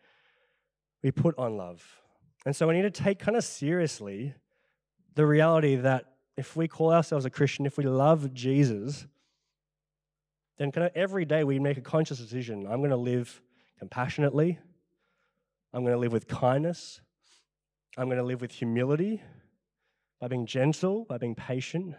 [1.02, 1.84] We put on love.
[2.44, 4.34] And so we need to take kind of seriously
[5.14, 9.06] the reality that if we call ourselves a Christian, if we love Jesus,
[10.58, 12.66] then kind of every day we make a conscious decision.
[12.66, 13.40] I'm going to live
[13.78, 14.58] compassionately.
[15.72, 17.00] I'm going to live with kindness.
[17.96, 19.22] I'm going to live with humility,
[20.18, 21.94] by being gentle, by being patient,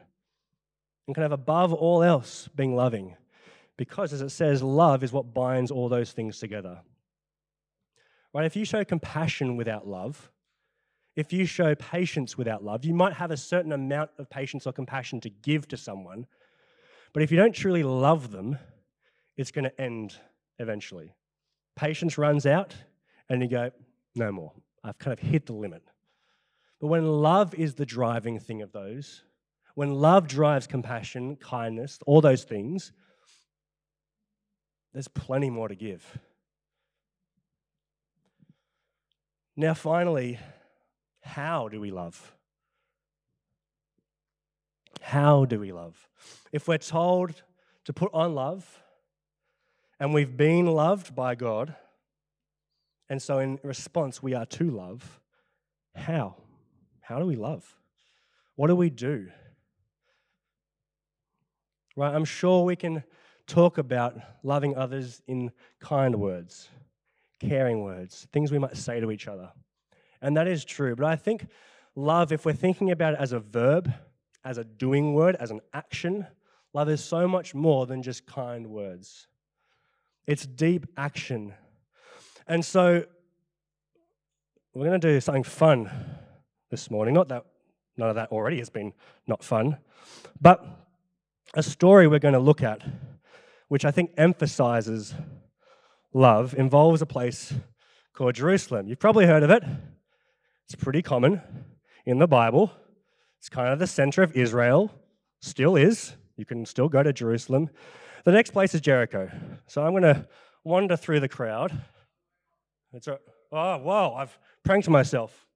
[1.06, 3.16] and kind of above all else, being loving.
[3.78, 6.82] Because as it says, love is what binds all those things together.
[8.34, 8.46] Right?
[8.46, 10.32] If you show compassion without love,
[11.16, 14.74] if you show patience without love, you might have a certain amount of patience or
[14.74, 16.26] compassion to give to someone,
[17.14, 18.58] but if you don't truly love them,
[19.38, 20.16] it's going to end
[20.58, 21.14] eventually.
[21.76, 22.76] Patience runs out,
[23.30, 23.72] and you go,
[24.16, 24.52] no more.
[24.84, 25.84] I've kind of hit the limit.
[26.82, 29.24] But when love is the driving thing of those,
[29.76, 32.92] when love drives compassion, kindness, all those things,
[34.94, 36.20] there's plenty more to give.
[39.56, 40.40] Now, finally,
[41.22, 42.34] how do we love?
[45.02, 46.08] How do we love?
[46.52, 47.44] If we're told
[47.86, 48.82] to put on love
[50.00, 51.76] and we've been loved by God,
[53.10, 55.20] and so in response we are to love,
[55.96, 56.36] how?
[57.02, 57.76] How do we love?
[58.56, 59.30] What do we do?
[61.96, 63.04] Right, I'm sure we can
[63.54, 66.70] talk about loving others in kind words
[67.40, 69.52] caring words, things we might say to each other.
[70.22, 70.96] And that is true.
[70.96, 71.48] But I think
[71.96, 73.92] love, if we're thinking about it as a verb,
[74.44, 76.26] as a doing word, as an action,
[76.74, 79.28] love is so much more than just kind words.
[80.26, 81.54] It's deep action.
[82.48, 83.04] And so
[84.74, 85.92] we're going to do something fun
[86.72, 87.14] this morning.
[87.14, 87.46] Not that
[87.98, 88.94] none of that already has been
[89.28, 89.78] not fun,
[90.42, 90.66] but
[91.54, 92.82] a story we're going to look at,
[93.74, 95.16] which I think emphasizes
[96.14, 97.52] love involves a place
[98.14, 98.88] called Jerusalem.
[98.88, 99.64] You've probably heard of it.
[100.66, 101.42] It's pretty common
[102.06, 102.72] in the Bible.
[103.40, 104.94] It's kind of the center of Israel,
[105.42, 106.14] still is.
[106.38, 107.72] You can still go to Jerusalem.
[108.26, 109.32] The next place is Jericho.
[109.66, 110.28] So I'm going to
[110.64, 111.76] wander through the crowd.
[112.94, 113.18] It's a,
[113.52, 115.48] oh, whoa, I've pranked myself.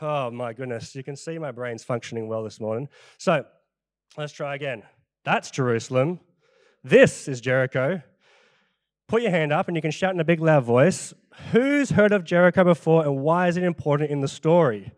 [0.00, 0.94] Oh, my goodness.
[0.94, 2.88] You can see my brain's functioning well this morning.
[3.18, 3.44] So
[4.16, 4.84] let's try again.
[5.24, 6.20] That's Jerusalem.
[6.88, 8.00] This is Jericho
[9.08, 11.12] put your hand up and you can shout in a big loud voice
[11.50, 14.92] Who's heard of Jericho before and why is it important in the story?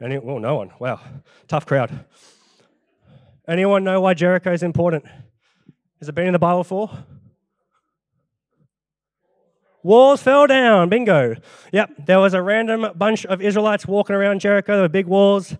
[0.00, 0.70] Any, well, no one.
[0.78, 1.00] Wow,
[1.48, 2.04] tough crowd.
[3.48, 5.04] Anyone know why Jericho is important?
[5.98, 6.90] Has it been in the Bible before?
[9.82, 10.88] Walls fell down.
[10.88, 11.34] Bingo.
[11.72, 14.74] Yep, there was a random bunch of Israelites walking around Jericho.
[14.74, 15.56] There were big walls.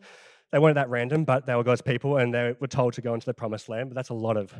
[0.57, 3.13] They weren't that random, but they were God's people and they were told to go
[3.13, 3.91] into the promised land.
[3.91, 4.55] But that's a lot of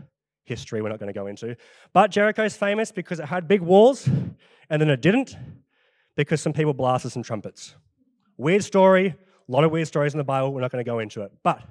[0.45, 1.57] history we're not going to go into.
[1.95, 5.35] But Jericho is famous because it had big walls, and then it didn't
[6.15, 7.77] because some people blasted some trumpets.
[8.37, 9.17] Weird story, a
[9.49, 10.53] lot of weird stories in the Bible.
[10.53, 11.33] We're not going to go into it.
[11.43, 11.63] But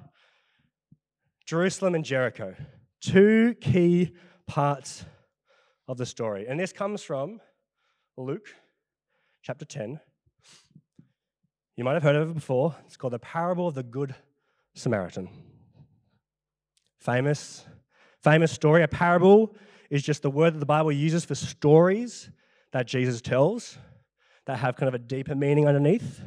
[1.44, 2.56] Jerusalem and Jericho,
[3.00, 4.10] two key
[4.48, 5.04] parts
[5.86, 6.46] of the story.
[6.48, 7.40] And this comes from
[8.16, 8.48] Luke
[9.44, 10.00] chapter 10.
[11.76, 12.74] You might have heard of it before.
[12.86, 14.14] It's called the parable of the Good
[14.74, 15.28] Samaritan.
[16.98, 17.64] Famous
[18.26, 18.82] famous story.
[18.82, 19.54] A parable
[19.88, 22.28] is just the word that the Bible uses for stories
[22.72, 23.78] that Jesus tells
[24.46, 26.22] that have kind of a deeper meaning underneath.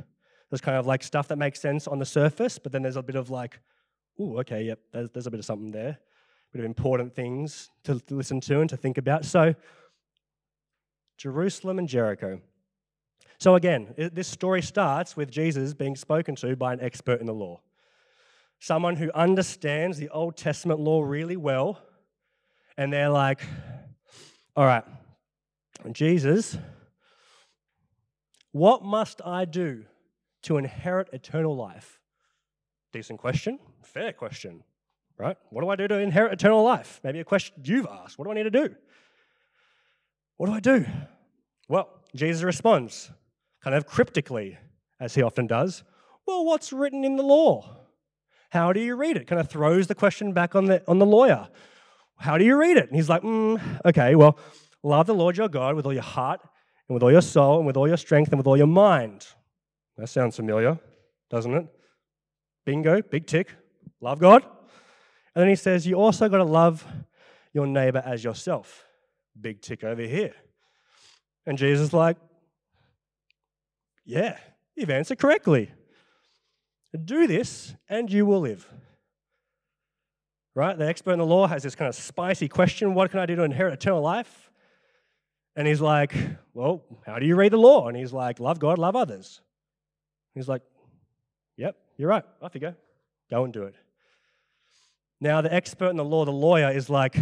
[0.50, 3.04] There's kind of like stuff that makes sense on the surface, but then there's a
[3.04, 3.60] bit of like,
[4.18, 7.70] oh, okay, yep, there's, there's a bit of something there, a bit of important things
[7.84, 9.26] to, to listen to and to think about.
[9.26, 9.56] So,
[11.18, 12.40] Jerusalem and Jericho.
[13.40, 17.34] So, again, this story starts with Jesus being spoken to by an expert in the
[17.34, 17.62] law,
[18.60, 21.82] someone who understands the Old Testament law really well
[22.80, 23.42] and they're like,
[24.56, 24.84] all right,
[25.92, 26.58] Jesus,
[28.52, 29.86] what must I do
[30.44, 32.00] to inherit eternal life?
[32.94, 34.64] Decent question, fair question,
[35.18, 35.38] right?
[35.50, 37.00] What do I do to inherit eternal life?
[37.04, 38.18] Maybe a question you've asked.
[38.18, 38.76] What do I need to do?
[40.38, 40.86] What do I do?
[41.68, 43.12] Well, Jesus responds,
[43.64, 44.58] kind of cryptically,
[45.00, 45.84] as he often does.
[46.26, 47.78] Well, what's written in the law?
[48.52, 49.28] How do you read it?
[49.28, 51.48] Kind of throws the question back on the, on the lawyer.
[52.18, 52.88] How do you read it?
[52.88, 54.38] And he's like, mm, okay, well,
[54.84, 56.42] love the Lord your God with all your heart
[56.88, 59.28] and with all your soul and with all your strength and with all your mind.
[59.98, 60.80] That sounds familiar,
[61.30, 61.68] doesn't it?
[62.66, 63.54] Bingo, big tick.
[64.02, 64.44] Love God.
[64.44, 66.86] And then he says, you also got to love
[67.54, 68.86] your neighbor as yourself.
[69.40, 70.34] Big tick over here.
[71.46, 72.18] And Jesus like,
[74.10, 74.38] yeah,
[74.76, 75.72] you've answered correctly.
[77.06, 78.68] Do this and you will live
[80.60, 80.78] right?
[80.78, 83.36] The expert in the law has this kind of spicy question What can I do
[83.38, 84.52] to inherit eternal life?
[85.56, 86.14] And he's like,
[86.54, 87.88] Well, how do you read the law?
[87.88, 89.40] And he's like, Love God, love others.
[90.36, 90.62] He's like,
[91.56, 92.26] Yep, you're right.
[92.42, 92.76] Off you go.
[93.30, 93.76] Go and do it.
[95.22, 97.16] Now, the expert in the law, the lawyer, is like,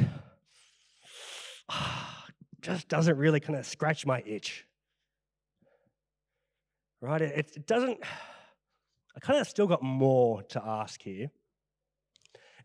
[2.61, 4.65] just doesn't really kind of scratch my itch.
[7.01, 7.21] Right?
[7.21, 7.99] It, it doesn't,
[9.15, 11.29] I kind of still got more to ask here.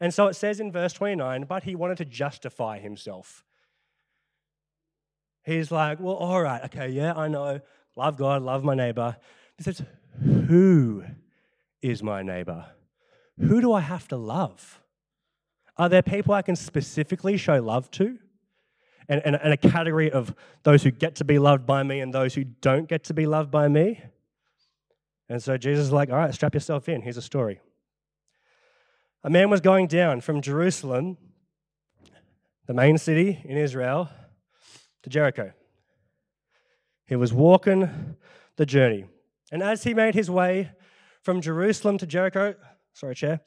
[0.00, 3.44] And so it says in verse 29, but he wanted to justify himself.
[5.44, 7.60] He's like, well, all right, okay, yeah, I know.
[7.96, 9.16] Love God, love my neighbor.
[9.58, 9.82] He says,
[10.20, 11.04] who
[11.82, 12.66] is my neighbor?
[13.38, 14.82] Who do I have to love?
[15.76, 18.18] Are there people I can specifically show love to?
[19.08, 22.14] And, and, and, a category of those who get to be loved by me and
[22.14, 24.00] those who don't get to be loved by me?
[25.28, 27.02] And so Jesus is like, all right, strap yourself in.
[27.02, 27.60] Here's a story.
[29.24, 31.16] A man was going down from Jerusalem,
[32.66, 34.10] the main city in Israel,
[35.02, 35.52] to Jericho.
[37.06, 38.16] He was walking
[38.56, 39.06] the journey.
[39.50, 40.70] And as he made his way
[41.22, 42.54] from Jerusalem to Jericho,
[42.94, 43.40] sorry, chair,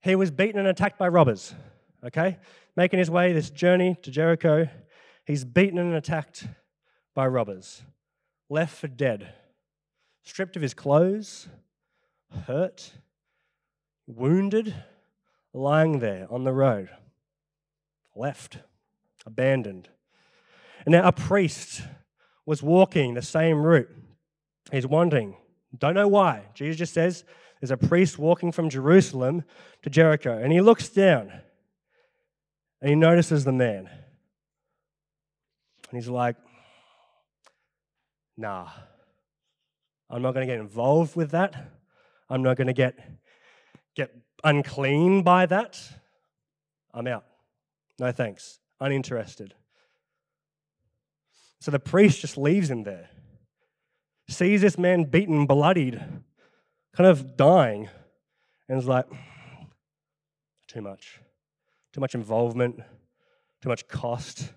[0.00, 1.54] he was beaten and attacked by robbers.
[2.04, 2.38] Okay?
[2.76, 4.68] Making his way this journey to Jericho,
[5.26, 6.46] he's beaten and attacked
[7.14, 7.82] by robbers,
[8.48, 9.34] left for dead,
[10.22, 11.48] stripped of his clothes,
[12.46, 12.92] hurt,
[14.06, 14.74] wounded,
[15.52, 16.88] lying there on the road,
[18.14, 18.58] left,
[19.26, 19.88] abandoned.
[20.84, 21.82] And now a priest
[22.46, 23.90] was walking the same route.
[24.70, 25.36] He's wandering.
[25.76, 26.46] Don't know why.
[26.54, 27.24] Jesus just says
[27.60, 29.44] there's a priest walking from Jerusalem
[29.82, 31.32] to Jericho, and he looks down
[32.80, 33.88] and he notices the man.
[35.90, 36.36] And he's like,
[38.36, 38.68] nah,
[40.12, 41.72] I'm not going to get involved with that.
[42.28, 42.98] I'm not going to get,
[43.96, 45.80] get unclean by that.
[46.92, 47.24] I'm out.
[47.98, 48.60] No thanks.
[48.78, 49.54] Uninterested.
[51.60, 53.08] So the priest just leaves him there,
[54.28, 56.02] sees this man beaten, bloodied,
[56.94, 57.88] kind of dying,
[58.68, 59.06] and is like,
[60.68, 61.20] too much.
[61.92, 62.80] Too much involvement,
[63.62, 64.52] too much cost.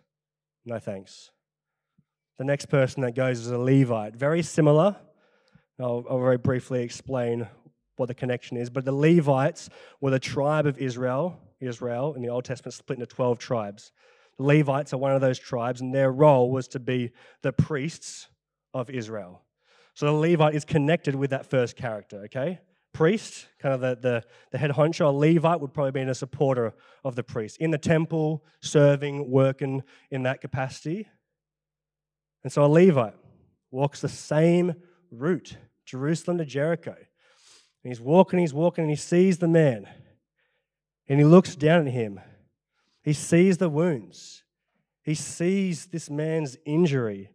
[0.65, 1.32] No thanks.
[2.38, 4.15] The next person that goes is a Levite.
[4.15, 4.96] Very similar.
[5.80, 7.48] I'll, I'll very briefly explain
[7.98, 8.70] what the connection is.
[8.70, 9.70] But the Levites
[10.02, 11.40] were the tribe of Israel.
[11.60, 13.92] Israel in the Old Testament split into 12 tribes.
[14.38, 17.12] The Levites are one of those tribes, and their role was to be
[17.42, 18.28] the priests
[18.74, 19.42] of Israel.
[19.94, 22.60] So the Levite is connected with that first character, okay?
[22.94, 26.74] Priest, kind of the, the, the head honcho, a Levite would probably be a supporter
[27.04, 31.08] of the priest in the temple, serving, working in that capacity.
[32.44, 33.16] And so a Levite
[33.72, 34.76] walks the same
[35.19, 36.95] route, Jerusalem to Jericho.
[36.95, 39.88] And he's walking, he's walking, and he sees the man.
[41.08, 42.19] And he looks down at him.
[43.04, 44.43] He sees the wounds.
[45.04, 47.30] He sees this man's injury.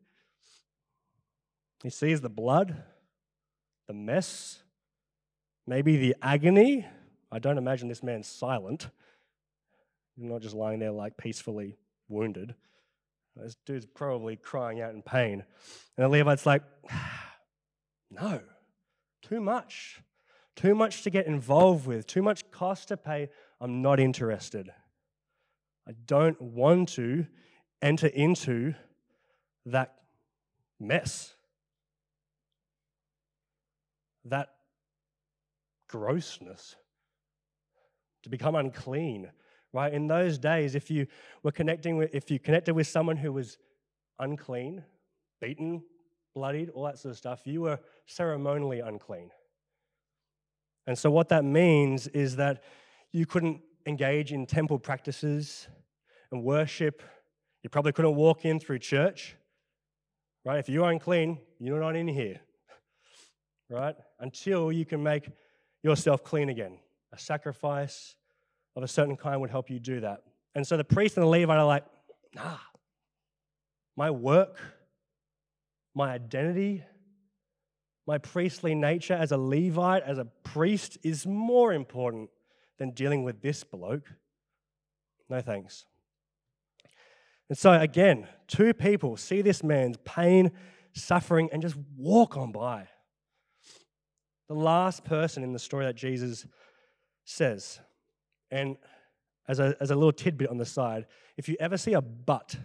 [1.82, 2.82] He sees the blood,
[3.86, 4.62] the mess,
[5.66, 6.86] maybe the agony.
[7.30, 8.88] I don't imagine this man's silent.
[10.16, 11.76] He's not just lying there like peacefully
[12.08, 12.54] wounded.
[13.36, 15.44] This dude's probably crying out in pain.
[15.96, 16.62] And the Levite's like,
[18.10, 18.40] no,
[19.22, 20.02] too much.
[20.56, 23.28] Too much to get involved with, too much cost to pay.
[23.60, 24.70] I'm not interested.
[25.88, 27.26] I don't want to
[27.80, 28.74] enter into
[29.64, 29.94] that
[30.78, 31.34] mess
[34.26, 34.48] that
[35.88, 36.76] grossness,
[38.22, 39.30] to become unclean,
[39.72, 39.92] right?
[39.92, 41.06] In those days, if you
[41.42, 43.58] were connecting with, if you connected with someone who was
[44.18, 44.84] unclean,
[45.40, 45.82] beaten,
[46.34, 49.30] bloodied, all that sort of stuff, you were ceremonially unclean.
[50.86, 52.62] And so, what that means is that
[53.12, 55.68] you couldn't engage in temple practices
[56.32, 57.02] and worship.
[57.62, 59.36] You probably couldn't walk in through church,
[60.44, 60.58] right?
[60.58, 62.40] If you're unclean, you're not in here
[63.70, 63.94] right?
[64.18, 65.30] Until you can make
[65.82, 66.78] yourself clean again.
[67.12, 68.16] A sacrifice
[68.76, 70.22] of a certain kind would help you do that.
[70.54, 71.84] And so the priest and the Levite are like,
[72.34, 72.58] nah,
[73.96, 74.58] my work,
[75.94, 76.84] my identity,
[78.06, 82.30] my priestly nature as a Levite, as a priest, is more important
[82.78, 84.12] than dealing with this bloke.
[85.28, 85.84] No thanks.
[87.48, 90.52] And so, again, two people see this man's pain,
[90.92, 92.88] suffering, and just walk on by
[94.48, 96.46] the last person in the story that Jesus
[97.24, 97.80] says.
[98.50, 98.76] And
[99.46, 101.06] as a, as a little tidbit on the side,
[101.36, 102.56] if you ever see a but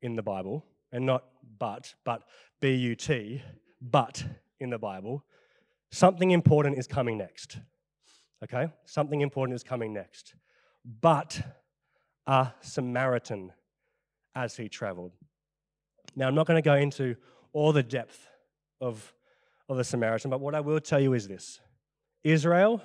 [0.00, 0.64] in the Bible,
[0.94, 1.24] and not
[1.58, 2.22] but, but
[2.60, 3.42] B U T,
[3.82, 4.24] but
[4.60, 5.22] in the Bible,
[5.90, 7.58] something important is coming next.
[8.42, 8.68] Okay?
[8.86, 10.34] Something important is coming next.
[11.02, 11.42] But
[12.26, 13.52] a Samaritan
[14.34, 15.12] as he traveled.
[16.16, 17.16] Now, I'm not going to go into
[17.52, 18.26] all the depth
[18.80, 19.12] of
[19.68, 21.60] of the Samaritan, but what I will tell you is this
[22.22, 22.82] Israel,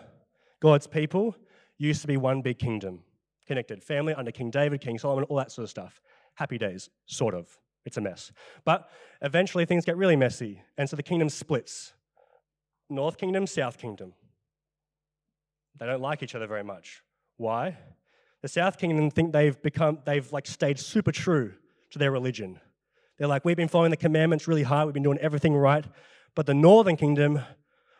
[0.62, 1.36] God's people,
[1.78, 3.02] used to be one big kingdom,
[3.46, 6.02] connected family under King David, King Solomon, all that sort of stuff.
[6.36, 7.58] Happy days, sort of.
[7.86, 8.32] It's a mess.
[8.66, 8.90] But
[9.22, 11.94] eventually things get really messy, and so the kingdom splits
[12.90, 14.14] North Kingdom, South Kingdom.
[15.80, 17.04] They don't like each other very much.
[17.38, 17.78] Why?
[18.42, 21.54] The South Kingdom think they've become, they've like stayed super true
[21.92, 22.60] to their religion.
[23.18, 25.86] They're like, we've been following the commandments really hard, we've been doing everything right.
[26.36, 27.42] But the Northern Kingdom,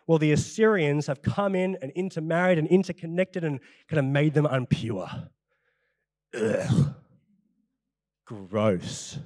[0.08, 4.46] well, the Assyrians have come in and intermarried and interconnected and kind of made them
[4.46, 5.30] unpure.
[6.34, 6.96] Ugh.
[8.26, 9.18] Gross.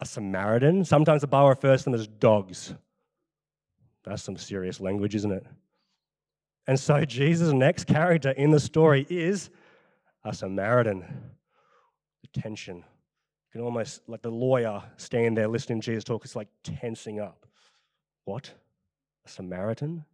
[0.00, 2.74] A Samaritan, sometimes the Bible refers to them as dogs.
[4.04, 5.46] That's some serious language, isn't it?
[6.66, 9.50] And so Jesus' next character in the story is
[10.24, 11.04] a Samaritan.
[12.22, 12.78] The tension.
[12.78, 17.20] You can almost, like the lawyer, stand there listening to Jesus talk, it's like tensing
[17.20, 17.46] up.
[18.24, 18.50] What?
[19.26, 20.04] A Samaritan?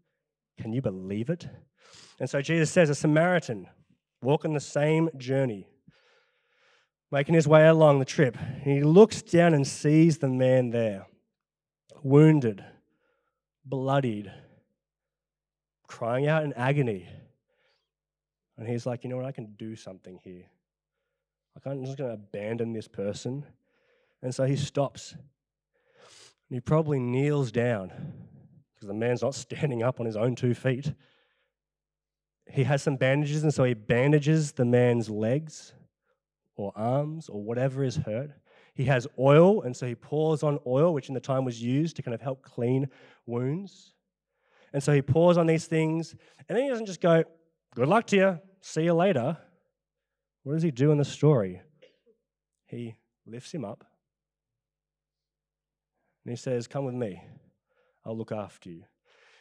[0.61, 1.49] Can you believe it?
[2.19, 3.67] And so Jesus says, a Samaritan
[4.23, 5.67] walking the same journey,
[7.11, 8.37] making his way along the trip.
[8.63, 11.07] He looks down and sees the man there,
[12.03, 12.65] wounded,
[13.65, 14.33] bloodied,
[15.87, 17.09] crying out in agony.
[18.57, 19.27] And he's like, you know what?
[19.27, 20.45] I can do something here.
[21.57, 23.45] I can't, I'm just going to abandon this person.
[24.23, 25.13] And so he stops.
[25.13, 27.91] And he probably kneels down
[28.75, 30.93] because the man's not standing up on his own two feet.
[32.49, 35.73] He has some bandages, and so he bandages the man's legs
[36.61, 38.31] or arms or whatever is hurt.
[38.75, 41.97] He has oil, and so he pours on oil, which in the time was used
[41.97, 42.89] to kind of help clean
[43.27, 43.93] wounds.
[44.73, 46.15] And so he pours on these things,
[46.49, 47.25] and then he doesn't just go,
[47.75, 49.37] Good luck to you, see you later.
[50.43, 51.61] What does he do in the story?
[52.67, 52.97] He
[53.27, 53.85] lifts him up
[56.25, 57.23] and he says, Come with me,
[58.05, 58.85] I'll look after you.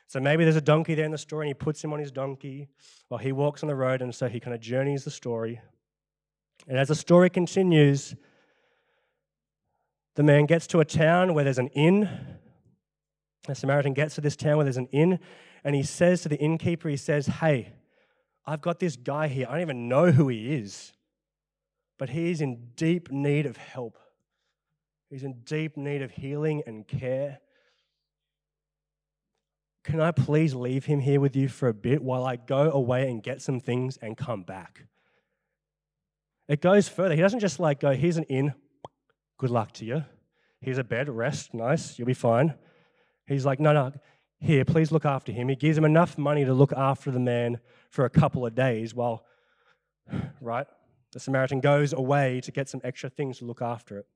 [0.07, 2.11] So maybe there's a donkey there in the story, and he puts him on his
[2.11, 2.67] donkey
[3.09, 5.61] while he walks on the road, and so he kind of journeys the story.
[6.67, 8.15] And as the story continues,
[10.15, 12.09] the man gets to a town where there's an inn.
[13.47, 15.19] The Samaritan gets to this town where there's an inn,
[15.63, 17.73] and he says to the innkeeper, he says, Hey,
[18.45, 19.47] I've got this guy here.
[19.47, 20.93] I don't even know who he is,
[21.97, 23.97] but he is in deep need of help.
[25.09, 27.39] He's in deep need of healing and care.
[29.83, 33.09] Can I please leave him here with you for a bit while I go away
[33.09, 34.83] and get some things and come back?
[36.49, 37.13] It goes further.
[37.13, 38.55] He doesn't just like go, here's an inn,
[39.37, 40.03] good luck to you.
[40.59, 42.55] Here's a bed, rest, nice, you'll be fine.
[43.27, 43.93] He's like, no, no,
[44.39, 45.47] here, please look after him.
[45.47, 47.59] He gives him enough money to look after the man
[47.91, 49.25] for a couple of days while,
[50.41, 50.65] right,
[51.11, 54.07] the Samaritan goes away to get some extra things to look after it.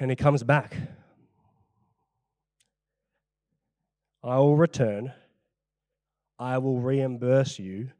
[0.00, 0.74] And he comes back.
[4.24, 5.12] I will return.
[6.38, 7.90] I will reimburse you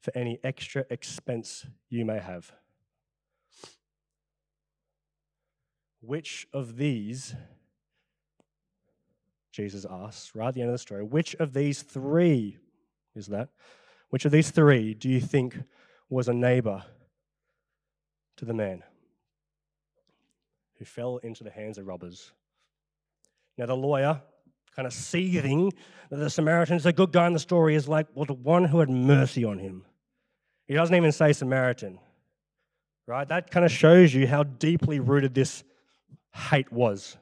[0.00, 2.52] for any extra expense you may have.
[6.00, 7.34] Which of these,
[9.50, 12.58] Jesus asks right at the end of the story, which of these three
[13.14, 13.48] is that?
[14.10, 15.58] Which of these three do you think
[16.08, 16.84] was a neighbor
[18.36, 18.82] to the man
[20.78, 22.32] who fell into the hands of robbers?
[23.58, 24.22] Now, the lawyer,
[24.78, 25.72] kind of seething
[26.08, 28.78] that the Samaritan's a good guy in the story, is like, well, the one who
[28.78, 29.84] had mercy on him.
[30.68, 31.98] He doesn't even say Samaritan,
[33.04, 33.28] right?
[33.28, 35.64] That kind of shows you how deeply rooted this
[36.32, 37.16] hate was.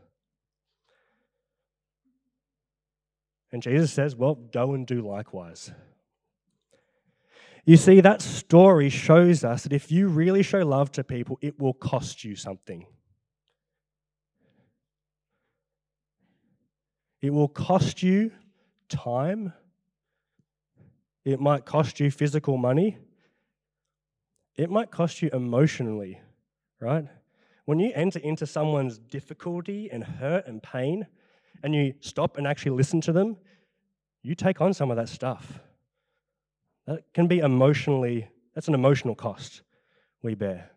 [3.51, 5.71] And Jesus says, well, go and do likewise.
[7.65, 11.59] You see, that story shows us that if you really show love to people, it
[11.59, 12.85] will cost you something.
[17.21, 18.33] It will cost you
[18.89, 19.53] time.
[21.25, 22.99] It might cost you physical money.
[24.57, 26.21] It might cost you emotionally,
[26.81, 27.07] right?
[27.65, 31.07] When you enter into someone's difficulty and hurt and pain,
[31.63, 33.37] and you stop and actually listen to them,
[34.23, 35.61] you take on some of that stuff.
[36.87, 39.63] That can be emotionally, that's an emotional cost
[40.23, 40.71] we bear.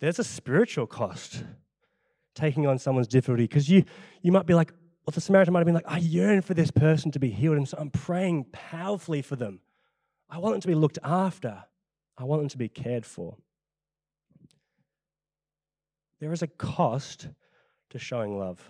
[0.00, 1.44] There's a spiritual cost
[2.34, 3.84] taking on someone's difficulty because you,
[4.22, 4.72] you might be like,
[5.06, 7.56] well, the Samaritan might have been like, I yearn for this person to be healed,
[7.56, 9.60] and so I'm praying powerfully for them.
[10.28, 11.64] I want them to be looked after,
[12.16, 13.36] I want them to be cared for.
[16.20, 17.28] There is a cost
[17.90, 18.60] to showing love.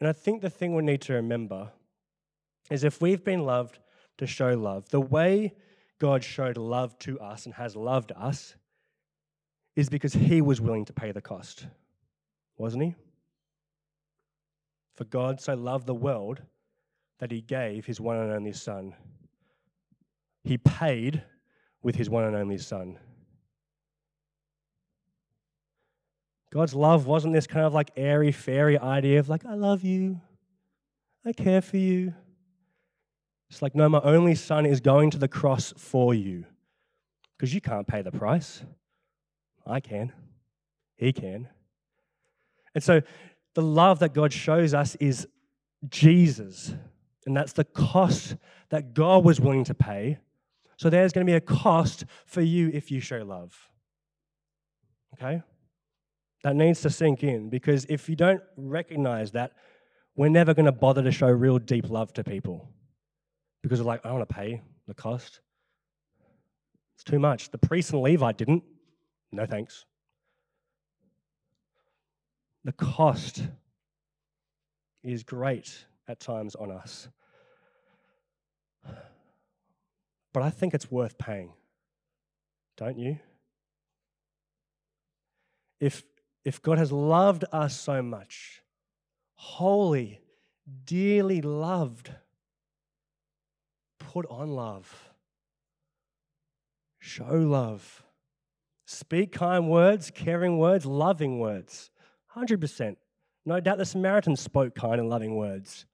[0.00, 1.70] And I think the thing we need to remember
[2.70, 3.78] is if we've been loved
[4.18, 5.54] to show love, the way
[6.00, 8.56] God showed love to us and has loved us
[9.74, 11.66] is because he was willing to pay the cost,
[12.56, 12.94] wasn't he?
[14.94, 16.42] For God so loved the world
[17.18, 18.94] that he gave his one and only Son.
[20.44, 21.22] He paid
[21.82, 22.98] with his one and only Son.
[26.52, 30.20] God's love wasn't this kind of like airy fairy idea of like, I love you,
[31.24, 32.12] I care for you.
[33.48, 36.44] It's like, no, my only son is going to the cross for you
[37.36, 38.64] because you can't pay the price.
[39.66, 40.12] I can,
[40.96, 41.48] he can.
[42.74, 43.02] And so
[43.54, 45.26] the love that God shows us is
[45.88, 46.74] Jesus.
[47.26, 48.36] And that's the cost
[48.70, 50.18] that God was willing to pay.
[50.76, 53.56] So there's going to be a cost for you if you show love.
[55.14, 55.42] Okay?
[56.42, 59.52] That needs to sink in because if you don't recognize that,
[60.16, 62.68] we're never going to bother to show real deep love to people
[63.62, 65.40] because we're like, I don't want to pay the cost.
[66.96, 67.50] It's too much.
[67.50, 68.64] The priest and Levite didn't.
[69.32, 69.86] No thanks.
[72.64, 73.42] The cost
[75.02, 77.08] is great at times on us.
[80.32, 81.52] But I think it's worth paying.
[82.76, 83.18] Don't you?
[85.80, 86.04] If,
[86.44, 88.62] if God has loved us so much,
[89.34, 90.20] holy,
[90.84, 92.12] dearly loved,
[93.98, 95.10] put on love,
[96.98, 98.04] show love,
[98.84, 101.90] speak kind words, caring words, loving words.
[102.36, 102.96] 100%.
[103.44, 105.86] No doubt the Samaritan spoke kind and loving words.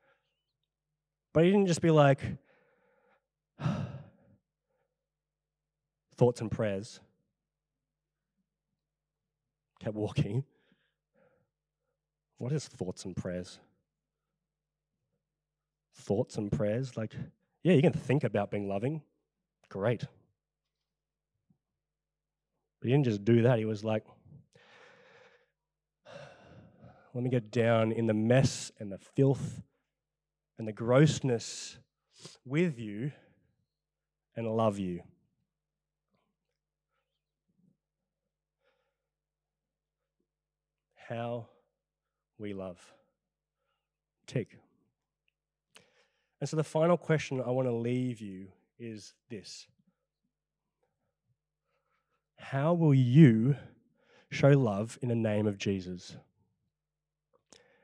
[1.32, 2.20] But he didn't just be like,
[6.16, 7.00] thoughts and prayers.
[9.80, 10.44] Kept walking.
[12.38, 13.58] What is thoughts and prayers?
[15.94, 16.96] Thoughts and prayers?
[16.96, 17.14] Like,
[17.62, 19.02] yeah, you can think about being loving.
[19.68, 20.04] Great.
[22.80, 23.58] But he didn't just do that.
[23.58, 24.04] He was like,
[27.14, 29.62] let me get down in the mess and the filth
[30.58, 31.78] and the grossness
[32.44, 33.12] with you
[34.36, 35.00] and love you.
[41.08, 41.48] How
[42.38, 42.78] we love.
[44.26, 44.58] Tick.
[46.40, 48.48] And so the final question I want to leave you
[48.78, 49.66] is this
[52.38, 53.56] How will you
[54.30, 56.16] show love in the name of Jesus?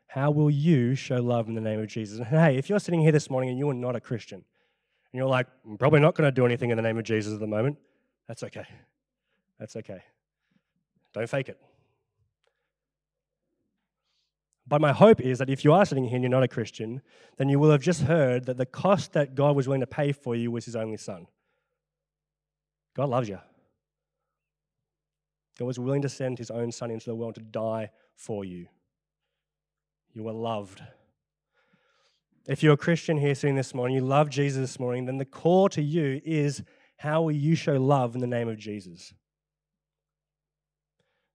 [0.06, 2.18] How will you show love in the name of Jesus?
[2.18, 5.18] And hey, if you're sitting here this morning and you are not a Christian, and
[5.18, 7.40] you're like, I'm probably not going to do anything in the name of Jesus at
[7.40, 7.78] the moment,
[8.28, 8.64] that's okay.
[9.58, 10.02] That's okay.
[11.12, 11.60] Don't fake it.
[14.66, 17.02] But my hope is that if you are sitting here and you're not a Christian,
[17.36, 20.12] then you will have just heard that the cost that God was willing to pay
[20.12, 21.26] for you was his only son.
[22.96, 23.38] God loves you.
[25.58, 28.66] God was willing to send his own son into the world to die for you.
[30.12, 30.82] You are loved.
[32.46, 35.24] If you're a Christian here sitting this morning, you love Jesus this morning, then the
[35.24, 36.62] call to you is
[36.98, 39.14] how will you show love in the name of Jesus?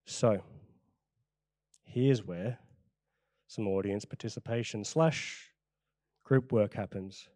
[0.04, 0.42] So,
[1.84, 2.58] here's where
[3.48, 5.50] some audience participation slash
[6.24, 7.28] group work happens.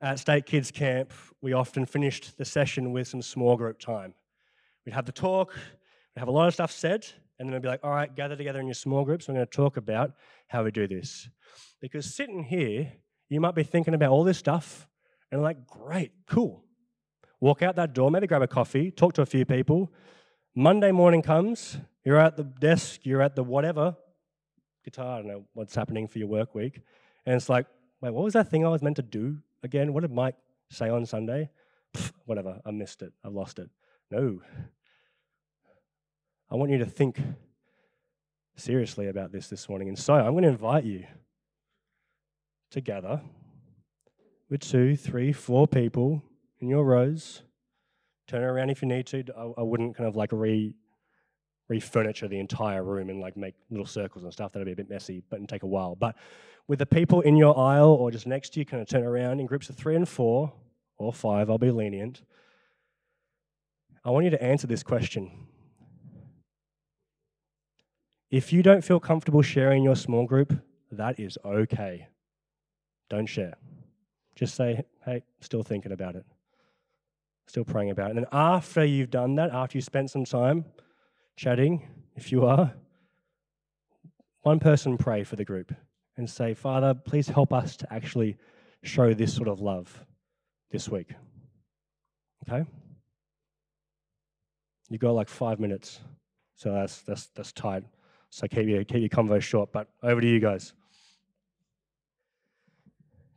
[0.00, 4.14] At State Kids Camp, we often finished the session with some small group time.
[4.84, 5.58] We'd have the talk,
[6.16, 7.06] have a lot of stuff said,
[7.38, 9.26] and then I'd be like, all right, gather together in your small groups.
[9.26, 10.12] We're going to talk about
[10.48, 11.28] how we do this.
[11.80, 12.92] Because sitting here,
[13.28, 14.88] you might be thinking about all this stuff
[15.32, 16.64] and like, great, cool.
[17.40, 19.92] Walk out that door, maybe grab a coffee, talk to a few people.
[20.54, 23.96] Monday morning comes, you're at the desk, you're at the whatever,
[24.84, 26.80] guitar, I don't know what's happening for your work week.
[27.26, 27.66] And it's like,
[28.00, 29.92] wait, what was that thing I was meant to do again?
[29.92, 30.36] What did Mike
[30.70, 31.50] say on Sunday?
[31.92, 33.68] Pfft, whatever, I missed it, I've lost it.
[34.10, 34.40] No,
[36.54, 37.20] I want you to think
[38.54, 39.88] seriously about this this morning.
[39.88, 41.04] And so I'm going to invite you
[42.70, 43.20] to gather
[44.48, 46.22] with two, three, four people
[46.60, 47.42] in your rows.
[48.28, 49.24] Turn around if you need to.
[49.36, 50.76] I, I wouldn't kind of like re
[51.68, 54.52] refurniture the entire room and like make little circles and stuff.
[54.52, 55.96] That'd be a bit messy, but it'd take a while.
[55.96, 56.14] But
[56.68, 59.40] with the people in your aisle or just next to you, kind of turn around
[59.40, 60.52] in groups of three and four
[60.98, 61.50] or five.
[61.50, 62.22] I'll be lenient.
[64.04, 65.48] I want you to answer this question
[68.34, 70.60] if you don't feel comfortable sharing your small group,
[70.90, 72.08] that is okay.
[73.08, 73.54] Don't share.
[74.34, 76.26] Just say, hey, still thinking about it.
[77.46, 78.16] Still praying about it.
[78.16, 80.64] And then after you've done that, after you've spent some time
[81.36, 82.74] chatting, if you are,
[84.42, 85.72] one person pray for the group
[86.16, 88.36] and say, Father, please help us to actually
[88.82, 90.04] show this sort of love
[90.72, 91.12] this week.
[92.48, 92.68] Okay?
[94.90, 96.00] You got like five minutes.
[96.56, 97.84] So that's that's that's tight.
[98.34, 100.72] So keep your, keep your convo short, but over to you guys.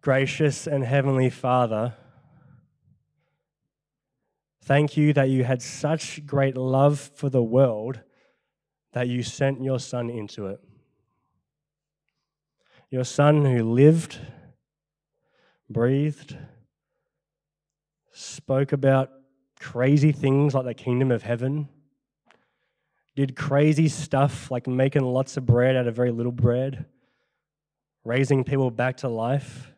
[0.01, 1.93] Gracious and Heavenly Father,
[4.63, 7.99] thank you that you had such great love for the world
[8.93, 10.59] that you sent your Son into it.
[12.89, 14.17] Your Son who lived,
[15.69, 16.35] breathed,
[18.13, 19.11] spoke about
[19.59, 21.69] crazy things like the kingdom of heaven,
[23.17, 26.85] did crazy stuff like making lots of bread out of very little bread,
[28.05, 29.73] raising people back to life,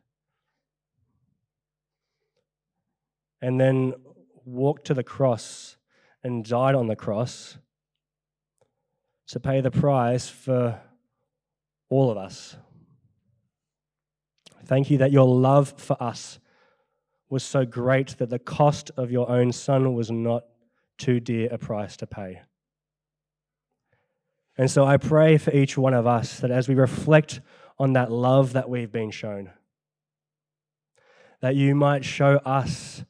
[3.41, 3.93] and then
[4.43, 5.77] walked to the cross
[6.21, 7.57] and died on the cross
[9.27, 10.77] to pay the price for
[11.89, 12.57] all of us.
[14.65, 16.39] Thank you that your love for us
[17.29, 20.43] was so great that the cost of your own son was not
[20.97, 22.41] too dear a price to pay.
[24.59, 27.39] And so I pray for each one of us that as we reflect
[27.79, 29.51] on that love that we've been shown,
[31.39, 33.05] that you might show us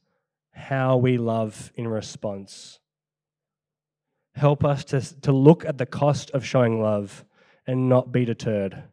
[0.52, 2.78] how we love in response.
[4.36, 7.24] Help us to, to look at the cost of showing love
[7.66, 8.84] and not be deterred,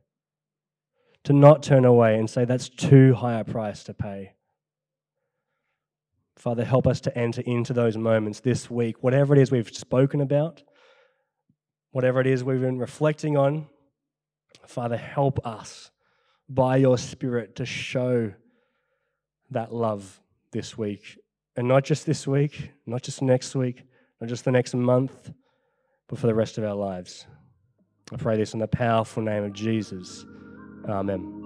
[1.25, 4.33] to not turn away and say that's too high a price to pay.
[6.35, 10.21] Father, help us to enter into those moments this week, whatever it is we've spoken
[10.21, 10.63] about,
[11.91, 13.67] whatever it is we've been reflecting on.
[14.65, 15.91] Father, help us
[16.49, 18.33] by your Spirit to show
[19.51, 20.19] that love
[20.51, 21.17] this week.
[21.55, 23.83] And not just this week, not just next week,
[24.21, 25.31] not just the next month,
[26.07, 27.25] but for the rest of our lives.
[28.11, 30.25] I pray this in the powerful name of Jesus.
[30.87, 31.36] Amen.